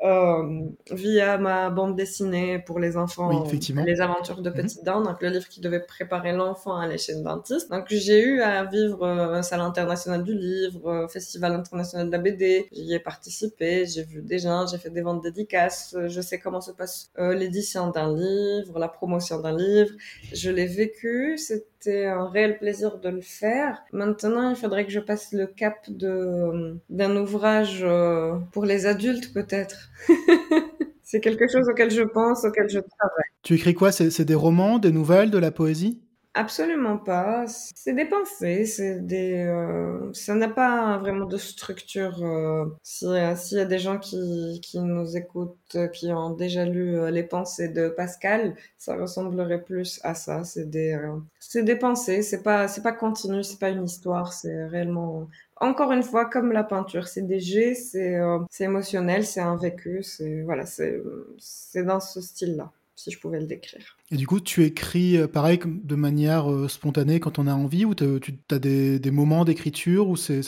[0.04, 3.46] euh, via ma bande dessinée pour les enfants,
[3.86, 4.56] les aventures de mhm.
[4.56, 7.72] Petite Dent, donc le livre qui devait préparer l'enfant à l'échelle dentiste.
[7.72, 12.68] Donc j'ai eu à vivre un salon international du livre, festival international de la BD.
[12.74, 16.60] J'y ai participé, j'ai vu des gens, j'ai fait des ventes dédicaces, je sais comment
[16.60, 19.92] se passe l'édition d'un livre, la promotion d'un livre.
[20.34, 23.84] Je l'ai vécu, c'est c'était un réel plaisir de le faire.
[23.92, 29.34] Maintenant, il faudrait que je passe le cap de d'un ouvrage euh, pour les adultes
[29.34, 29.90] peut-être.
[31.04, 33.26] C'est quelque chose auquel je pense, auquel je travaille.
[33.44, 33.92] Tu écris quoi?
[33.92, 36.02] C'est des romans, des nouvelles, de la poésie?
[36.36, 37.46] Absolument pas.
[37.48, 39.36] C'est des pensées, c'est des.
[39.46, 42.24] Euh, ça n'a pas vraiment de structure.
[42.24, 47.12] Euh, S'il y, a des gens qui, qui nous écoutent, qui ont déjà lu euh,
[47.12, 50.44] les pensées de Pascal, ça ressemblerait plus à ça.
[50.44, 52.24] C'est des, euh, c'est des pensées.
[52.24, 53.44] C'est pas, c'est pas continu.
[53.44, 54.34] C'est pas une histoire.
[54.34, 55.28] C'est réellement.
[55.58, 58.20] Encore une fois, comme la peinture, c'est des jets, c'est,
[58.50, 63.46] c'est émotionnel, c'est un vécu, c'est voilà, c'est dans ce style-là, si je pouvais le
[63.46, 63.98] décrire.
[64.14, 67.84] Et du coup, tu écris euh, pareil de manière euh, spontanée quand on a envie,
[67.84, 68.12] ou tu
[68.52, 70.42] as des, moments d'écriture, ou c'est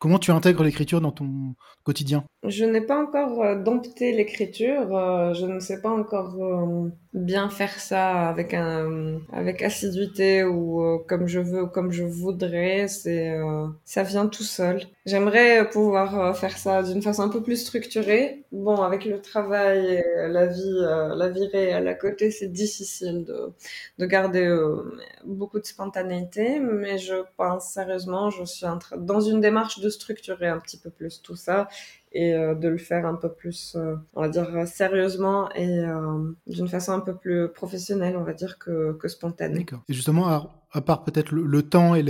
[0.00, 2.24] comment tu intègres l'écriture dans ton quotidien?
[2.44, 4.88] Je n'ai pas encore euh, dompté l'écriture,
[5.34, 6.36] je ne sais pas encore
[7.14, 12.88] bien faire ça avec avec assiduité ou comme je veux ou comme je voudrais.
[12.88, 13.38] C'est
[13.84, 14.82] ça vient tout seul.
[15.06, 18.44] J'aimerais pouvoir faire ça d'une façon un peu plus structurée.
[18.50, 20.80] Bon, avec le travail, et la vie,
[21.16, 23.52] la vie réelle à côté c'est difficile de,
[23.98, 28.66] de garder euh, beaucoup de spontanéité, mais je pense sérieusement, je suis
[28.98, 31.68] dans une démarche de structurer un petit peu plus tout ça
[32.12, 35.82] et euh, de le faire un peu plus, euh, on va dire, sérieusement et
[36.46, 39.60] d'une façon un peu plus professionnelle, on va dire, que, que spontanée.
[39.60, 39.82] D'accord.
[39.88, 42.02] Et justement, à, part peut-être le, temps et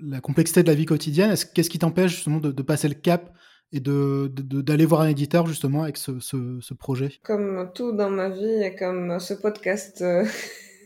[0.00, 3.32] la complexité de la vie quotidienne, qu'est-ce qui t'empêche justement de passer le cap
[3.72, 8.28] et de, d'aller voir un éditeur justement avec ce, ce, projet Comme tout dans ma
[8.28, 10.24] vie et comme ce podcast euh,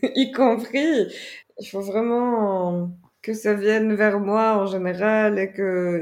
[0.15, 1.07] y compris,
[1.59, 2.91] il faut vraiment
[3.27, 6.01] que ça vienne vers moi en général et que,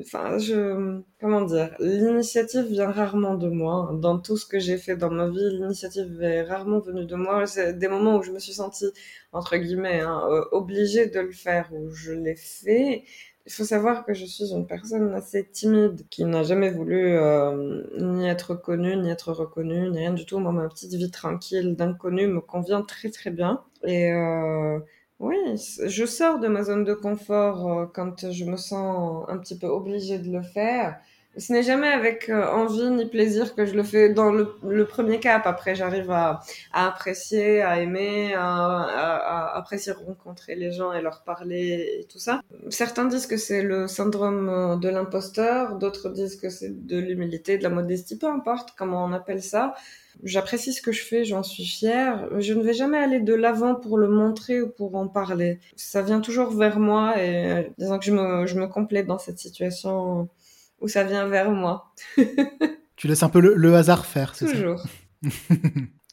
[0.00, 3.96] enfin, je, comment dire, l'initiative vient rarement de moi.
[4.00, 7.46] Dans tout ce que j'ai fait dans ma vie, l'initiative est rarement venue de moi.
[7.46, 8.90] C'est des moments où je me suis sentie,
[9.32, 10.20] entre guillemets, hein,
[10.50, 13.04] obligée de le faire, où je l'ai fait
[13.46, 17.82] il faut savoir que je suis une personne assez timide qui n'a jamais voulu euh,
[17.98, 20.38] ni être connue, ni être reconnue, ni rien du tout.
[20.38, 23.62] Moi, ma petite vie tranquille d'inconnu me convient très très bien.
[23.82, 24.78] Et euh,
[25.20, 25.36] oui,
[25.86, 29.66] je sors de ma zone de confort euh, quand je me sens un petit peu
[29.66, 30.98] obligée de le faire
[31.36, 35.20] ce n'est jamais avec euh, envie ni plaisir que je le fais dans le, premier
[35.20, 35.46] cap.
[35.46, 36.40] Après, j'arrive à,
[36.72, 42.40] apprécier, à aimer, à, apprécier rencontrer les gens et leur parler et tout ça.
[42.68, 47.58] Certains disent que c'est le syndrome euh, de l'imposteur, d'autres disent que c'est de l'humilité,
[47.58, 49.74] de la modestie, peu importe comment on appelle ça.
[50.22, 52.28] J'apprécie ce que je fais, j'en suis fière.
[52.38, 55.58] Je ne vais jamais aller de l'avant pour le montrer ou pour en parler.
[55.74, 59.18] Ça vient toujours vers moi et euh, disons que je me, je me complète dans
[59.18, 60.28] cette situation
[60.84, 61.94] où ça vient vers moi.
[62.96, 64.84] tu laisses un peu le, hasard faire, c'est Toujours.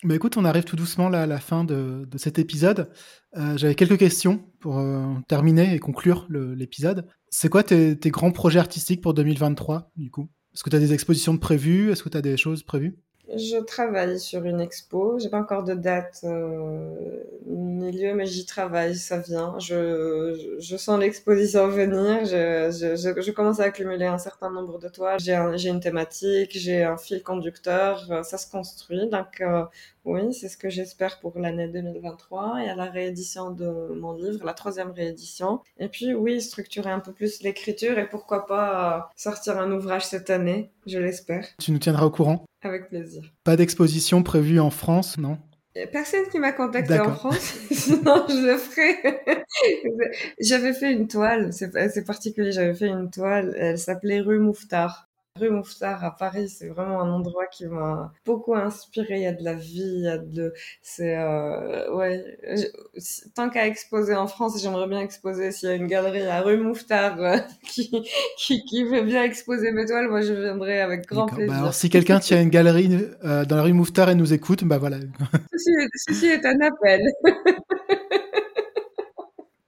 [0.03, 2.89] Mais écoute, on arrive tout doucement là à la fin de, cet épisode.
[3.35, 7.05] Euh, j'avais quelques questions pour euh, terminer et conclure l'épisode.
[7.29, 10.29] C'est quoi tes, tes, grands projets artistiques pour 2023, du coup?
[10.53, 11.91] Est-ce que tu as des expositions de prévues?
[11.91, 12.97] Est-ce que tu as des choses prévues?
[13.35, 15.19] Je travaille sur une expo.
[15.19, 18.95] J'ai pas encore de date euh, ni lieu, mais j'y travaille.
[18.95, 19.57] Ça vient.
[19.59, 22.25] Je, je, sens l'exposition venir.
[22.25, 25.19] Je, je, commence à accumuler un certain nombre de toiles.
[25.19, 28.25] J'ai une thématique, j'ai un fil conducteur.
[28.25, 29.07] Ça se construit.
[29.09, 29.63] Donc euh,
[30.05, 32.55] oui, c'est ce que j'espère pour l'année 2023.
[32.59, 35.61] Il y a la réédition de mon livre, la troisième réédition.
[35.77, 40.05] Et puis oui, structurer un peu plus l'écriture et pourquoi pas euh, sortir un ouvrage
[40.05, 40.71] cette année.
[40.87, 41.45] Je l'espère.
[41.59, 42.45] Tu nous tiendras au courant?
[42.63, 43.23] Avec plaisir.
[43.43, 45.37] Pas d'exposition prévue en France, non?
[45.93, 49.21] Personne qui m'a contacté en France, sinon je le ferai.
[50.41, 55.07] j'avais fait une toile, c'est particulier, j'avais fait une toile, elle s'appelait Rue Mouffetard
[55.39, 59.15] rue Mouffetard à Paris, c'est vraiment un endroit qui m'a beaucoup inspiré.
[59.15, 62.23] Il y a de la vie, il y a de, c'est, euh, ouais,
[63.33, 66.57] tant qu'à exposer en France, j'aimerais bien exposer s'il y a une galerie à rue
[66.57, 67.89] Mouffetard euh, qui,
[68.37, 71.55] qui, qui, veut bien exposer mes toiles, moi je viendrai avec grand bah, plaisir.
[71.55, 74.77] alors si quelqu'un tient une galerie euh, dans la rue Mouffetard et nous écoute, bah
[74.77, 74.97] voilà.
[75.51, 75.71] ceci,
[76.07, 77.01] ceci est un appel.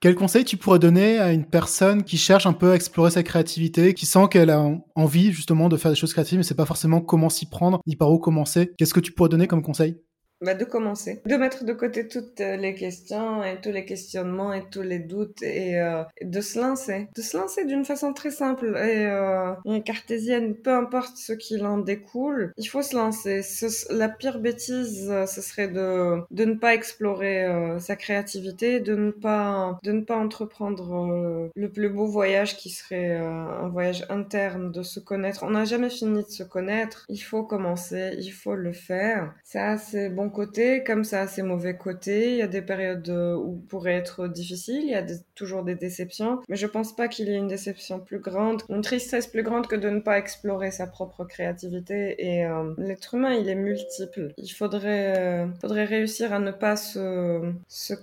[0.03, 3.23] Quel conseil tu pourrais donner à une personne qui cherche un peu à explorer sa
[3.23, 6.65] créativité, qui sent qu'elle a envie justement de faire des choses créatives, mais sait pas
[6.65, 8.73] forcément comment s'y prendre, ni par où commencer?
[8.77, 9.95] Qu'est-ce que tu pourrais donner comme conseil?
[10.43, 14.63] Bah, de commencer, de mettre de côté toutes les questions et tous les questionnements et
[14.71, 18.77] tous les doutes et, euh, de se lancer, de se lancer d'une façon très simple
[18.77, 19.53] et, euh,
[19.85, 23.41] cartésienne, peu importe ce qu'il en découle, il faut se lancer.
[23.89, 28.95] la pire bêtise, euh, ce serait de, de ne pas explorer euh, sa créativité, de
[28.95, 34.05] ne pas, de ne pas entreprendre euh, le plus beau voyage qui serait un voyage
[34.09, 35.43] interne, de se connaître.
[35.43, 37.05] On n'a jamais fini de se connaître.
[37.09, 39.33] Il faut commencer, il faut le faire.
[39.43, 42.31] C'est assez bon côtés, comme ça a ses mauvais côtés.
[42.31, 45.05] Il y a des périodes euh, où pourrait être difficile, il y a
[45.35, 48.81] toujours des déceptions, mais je pense pas qu'il y ait une déception plus grande, une
[48.81, 52.15] tristesse plus grande que de ne pas explorer sa propre créativité.
[52.17, 54.33] Et euh, l'être humain, il est multiple.
[54.37, 57.93] Il faudrait, euh, faudrait réussir à ne pas se, se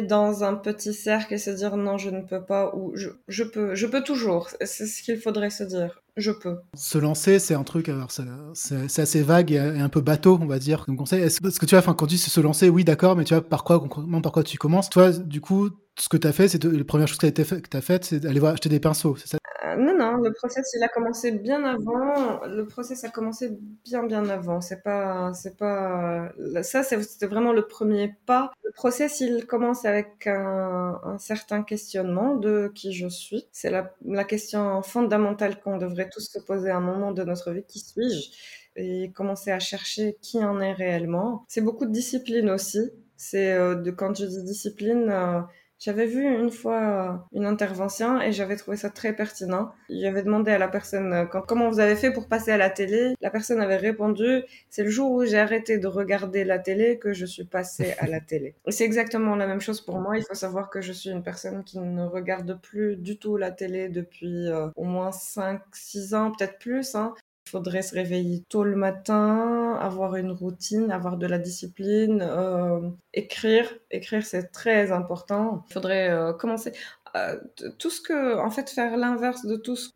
[0.00, 3.44] dans un petit cercle et se dire non, je ne peux pas ou je, je
[3.44, 4.48] peux, je peux toujours.
[4.62, 6.56] C'est ce qu'il faudrait se dire je peux.
[6.74, 8.10] Se lancer, c'est un truc, alors
[8.54, 11.22] c'est assez vague et, un peu bateau, on va dire, comme conseil.
[11.22, 13.46] Est-ce que tu vois, enfin, quand tu dis se lancer, oui, d'accord, mais tu vois,
[13.46, 13.82] par quoi,
[14.22, 14.90] par quoi tu commences?
[14.90, 17.80] Toi, du coup, ce que tu as fait, c'est la première chose que tu as
[17.80, 19.40] faites, c'est d'aller acheter des pinceaux, c'est ça?
[19.70, 22.44] Euh, non, non, le process, il a commencé bien avant.
[22.46, 24.60] Le process a commencé bien, bien avant.
[24.60, 26.32] C'est pas, c'est pas,
[26.62, 28.50] ça, c'était vraiment le premier pas.
[28.64, 33.46] Le process, il commence avec un, certain questionnement de qui je suis.
[33.52, 37.64] C'est la, question fondamentale qu'on devrait tous se poser à un moment de notre vie.
[37.66, 38.30] Qui suis-je?
[38.76, 41.44] Et commencer à chercher qui en est réellement.
[41.48, 42.90] C'est beaucoup de discipline aussi.
[43.16, 45.40] C'est euh, de quand je dis discipline, euh,
[45.80, 49.72] j'avais vu une fois euh, une intervention et j'avais trouvé ça très pertinent.
[49.88, 53.14] J'avais demandé à la personne euh, comment vous avez fait pour passer à la télé.
[53.22, 57.14] La personne avait répondu c'est le jour où j'ai arrêté de regarder la télé que
[57.14, 58.54] je suis passée à la télé.
[58.66, 60.18] Et c'est exactement la même chose pour moi.
[60.18, 63.50] Il faut savoir que je suis une personne qui ne regarde plus du tout la
[63.50, 66.94] télé depuis euh, au moins 5-6 ans, peut-être plus.
[66.94, 67.14] Hein.
[67.50, 73.74] Faudrait se réveiller tôt le matin, avoir une routine, avoir de la discipline, euh, écrire.
[73.90, 75.64] Écrire, c'est très important.
[75.68, 76.70] Il faudrait euh, commencer.
[77.16, 77.36] Euh,
[77.78, 79.90] tout ce que, en fait, faire l'inverse de tout ce,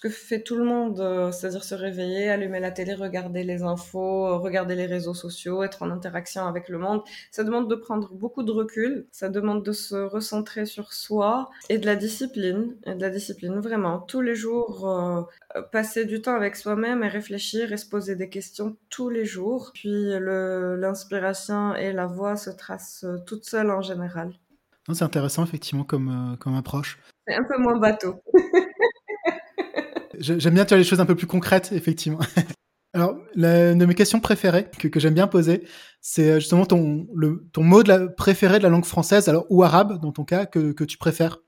[0.00, 4.26] que fait tout le monde, euh, c'est-à-dire se réveiller, allumer la télé, regarder les infos,
[4.26, 8.12] euh, regarder les réseaux sociaux, être en interaction avec le monde, ça demande de prendre
[8.12, 12.94] beaucoup de recul, ça demande de se recentrer sur soi et de la discipline, et
[12.94, 13.98] de la discipline vraiment.
[14.00, 15.28] Tous les jours,
[15.72, 19.72] passer du temps avec soi-même et réfléchir et se poser des questions tous les jours.
[19.74, 24.32] Puis l'inspiration et la voix se tracent toutes seules en général.
[24.92, 26.98] C'est intéressant, effectivement, comme, euh, comme approche.
[27.26, 28.22] C'est un peu moins bateau.
[30.18, 32.20] j'aime bien faire les choses un peu plus concrètes, effectivement.
[32.94, 35.64] Alors, une de mes questions préférées que, que j'aime bien poser,
[36.00, 39.44] c'est euh, justement ton, le, ton mot de la, préféré de la langue française, alors
[39.50, 41.38] ou arabe dans ton cas, que, que tu préfères?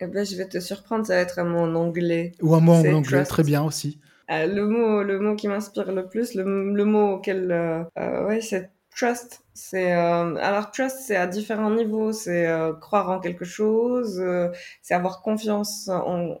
[0.00, 2.32] Eh ben, je vais te surprendre, ça va être un mot en anglais.
[2.40, 4.00] Ou un mot en anglais, très bien aussi.
[4.30, 8.40] Euh, le mot, le mot qui m'inspire le plus, le, le mot auquel, euh, ouais,
[8.40, 9.42] c'est trust.
[9.54, 12.12] C'est euh, alors trust, c'est à différents niveaux.
[12.12, 14.48] C'est euh, croire en quelque chose, euh,
[14.82, 16.38] c'est avoir confiance en,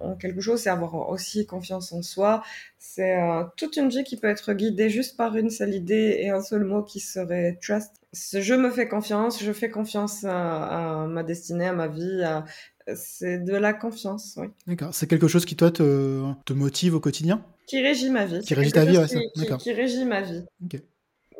[0.00, 2.42] en quelque chose, c'est avoir aussi confiance en soi.
[2.78, 3.16] C'est
[3.56, 6.64] toute une vie qui peut être guidée juste par une seule idée et un seul
[6.64, 7.92] mot qui serait trust.
[8.12, 12.22] Je me fais confiance, je fais confiance à, à ma destinée, à ma vie.
[12.94, 14.46] c'est de la confiance, oui.
[14.66, 14.94] D'accord.
[14.94, 17.44] C'est quelque chose qui toi te, te motive au quotidien?
[17.66, 18.40] Qui régit ma vie.
[18.40, 20.44] Qui régit ta vie, ouais, qui, qui, qui, régit ma vie.
[20.64, 20.80] Ok.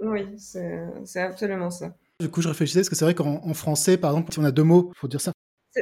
[0.03, 1.95] Oui, c'est absolument ça.
[2.21, 4.51] Du coup, je réfléchissais, parce que c'est vrai qu'en français, par exemple, si on a
[4.51, 5.33] deux mots, il faut dire ça.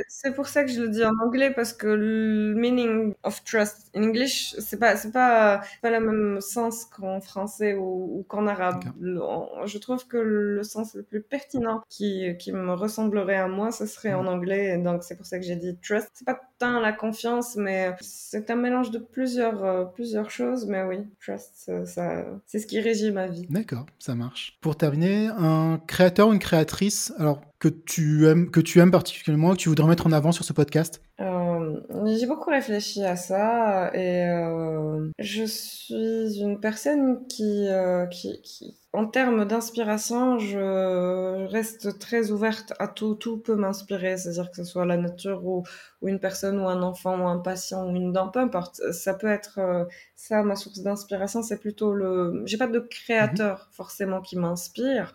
[0.09, 3.91] C'est pour ça que je le dis en anglais parce que le meaning of trust
[3.95, 8.85] in English, c'est pas c'est pas pas le même sens qu'en français ou, qu'en arabe.
[9.01, 13.87] je trouve que le sens le plus pertinent qui qui me ressemblerait à moi, ce
[13.87, 14.79] serait en anglais.
[14.79, 16.09] donc c'est pour ça que j'ai dit trust.
[16.15, 20.67] C'est pas tant la confiance, mais c'est un mélange de plusieurs euh, plusieurs choses.
[20.67, 23.47] Mais oui, trust, ça, c'est ce qui régit ma vie.
[23.51, 24.59] D'accord, ça marche.
[24.61, 29.53] Pour terminer, un créateur ou une créatrice, alors que tu aimes, que tu aimes particulièrement,
[29.53, 31.01] que tu voudrais mettre en avant sur ce podcast?
[31.19, 38.43] Euh, J'ai beaucoup réfléchi à ça et euh, je suis une personne qui, euh, qui,
[38.43, 43.15] qui, en termes d'inspiration, je reste très ouverte à tout.
[43.15, 45.63] Tout peut m'inspirer, c'est-à-dire que ce soit la nature ou,
[46.03, 48.83] ou, une personne ou un enfant ou un patient ou une dent, peu importe.
[48.93, 52.43] Ça peut être ça, ma source d'inspiration, c'est plutôt le...
[52.45, 53.77] J'ai pas de créateur mm-hmm.
[53.77, 55.15] forcément qui m'inspire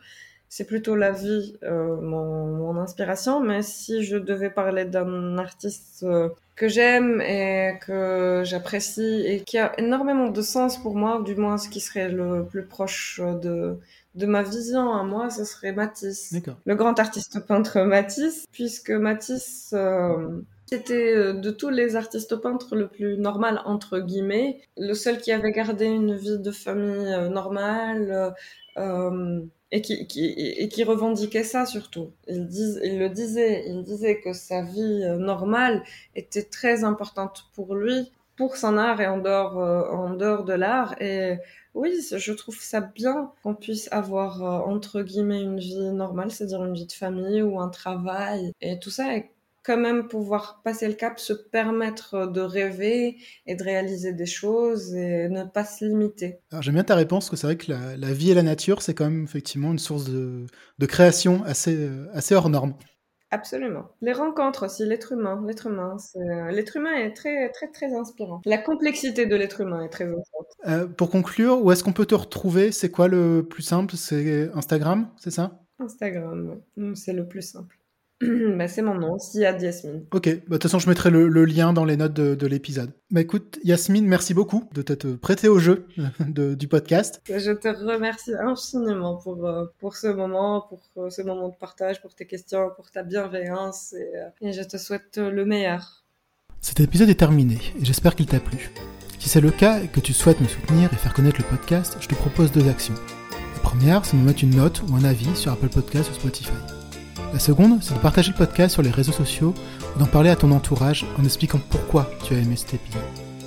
[0.50, 3.40] c'est plutôt la vie, euh, mon, mon, inspiration.
[3.40, 9.60] Mais si je devais parler d'un artiste euh, que j'aime et que j'apprécie et qui
[9.60, 13.78] a énormément de sens pour moi, du moins ce qui serait le plus proche de,
[14.16, 16.36] de ma vision à moi, ce serait Matisse.
[16.66, 19.70] Le grand artiste peintre Matisse, puisque Matisse...
[19.74, 24.62] Euh, c'était euh, de tous les artistes peintres le plus normal, entre guillemets.
[24.78, 28.36] Le seul qui avait gardé une vie de famille euh, normale,
[28.78, 29.42] euh,
[29.72, 32.12] et qui, et qui revendiquait ça surtout.
[32.28, 32.44] Il,
[33.00, 35.84] le disait, il disait que sa vie normale
[36.16, 41.00] était très importante pour lui, pour son art et en dehors, en dehors de l'art.
[41.00, 41.38] Et
[41.76, 46.74] oui, je trouve ça bien qu'on puisse avoir, entre guillemets, une vie normale, c'est-à-dire une
[46.74, 48.52] vie de famille ou un travail.
[48.62, 49.18] Et tout ça
[49.70, 54.96] quand même pouvoir passer le cap, se permettre de rêver et de réaliser des choses
[54.96, 56.40] et ne pas se limiter.
[56.52, 58.82] Alors j'aime bien ta réponse, que c'est vrai que la, la, vie et la nature,
[58.82, 60.48] c'est quand même effectivement une source de,
[60.80, 62.74] de création assez, euh, assez hors norme.
[63.30, 63.86] Absolument.
[64.02, 68.42] Les rencontres aussi, l'être humain, l'être humain, euh, l'être humain est très très très inspirant.
[68.46, 70.48] La complexité de l'être humain est très importante.
[70.66, 72.72] Euh, pour conclure, où est-ce qu'on peut te retrouver?
[72.72, 73.96] C'est quoi le plus simple?
[73.96, 75.60] C'est Instagram, c'est ça?
[75.78, 76.96] Instagram, oui.
[76.96, 77.79] c'est le plus simple.
[78.58, 80.04] bah, c'est mon nom, Siad Yasmine.
[80.12, 82.92] Ok, bah, de toute façon, je mettrai le, lien dans les notes de, l'épisode.
[83.12, 85.88] Bah écoute, Yasmine, merci beaucoup de t'être prêtée au jeu
[86.28, 87.22] du podcast.
[87.28, 92.02] Je te remercie infiniment pour, euh, pour ce moment, pour euh, ce moment de partage,
[92.02, 96.04] pour tes questions, pour ta bienveillance, et, euh, et je te souhaite le meilleur.
[96.60, 98.70] Cet épisode est terminé, et j'espère qu'il t'a plu.
[99.18, 101.98] Si c'est le cas et que tu souhaites me soutenir et faire connaître le podcast,
[102.02, 102.96] je te propose deux actions.
[103.56, 106.14] La première, c'est de me mettre une note ou un avis sur Apple Podcast ou
[106.14, 106.79] Spotify.
[107.32, 109.54] La seconde, c'est de partager le podcast sur les réseaux sociaux
[109.96, 113.02] ou d'en parler à ton entourage en expliquant pourquoi tu as aimé cet épisode.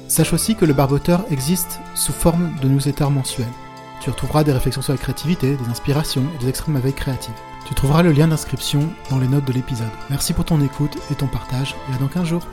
[0.07, 3.49] Sache aussi que le barboteur existe sous forme de newsletter mensuel.
[4.01, 7.35] Tu retrouveras des réflexions sur la créativité, des inspirations et des extrêmes avec créative.
[7.67, 9.87] Tu trouveras le lien d'inscription dans les notes de l'épisode.
[10.11, 12.47] Merci pour ton écoute et ton partage et à dans 15 jours.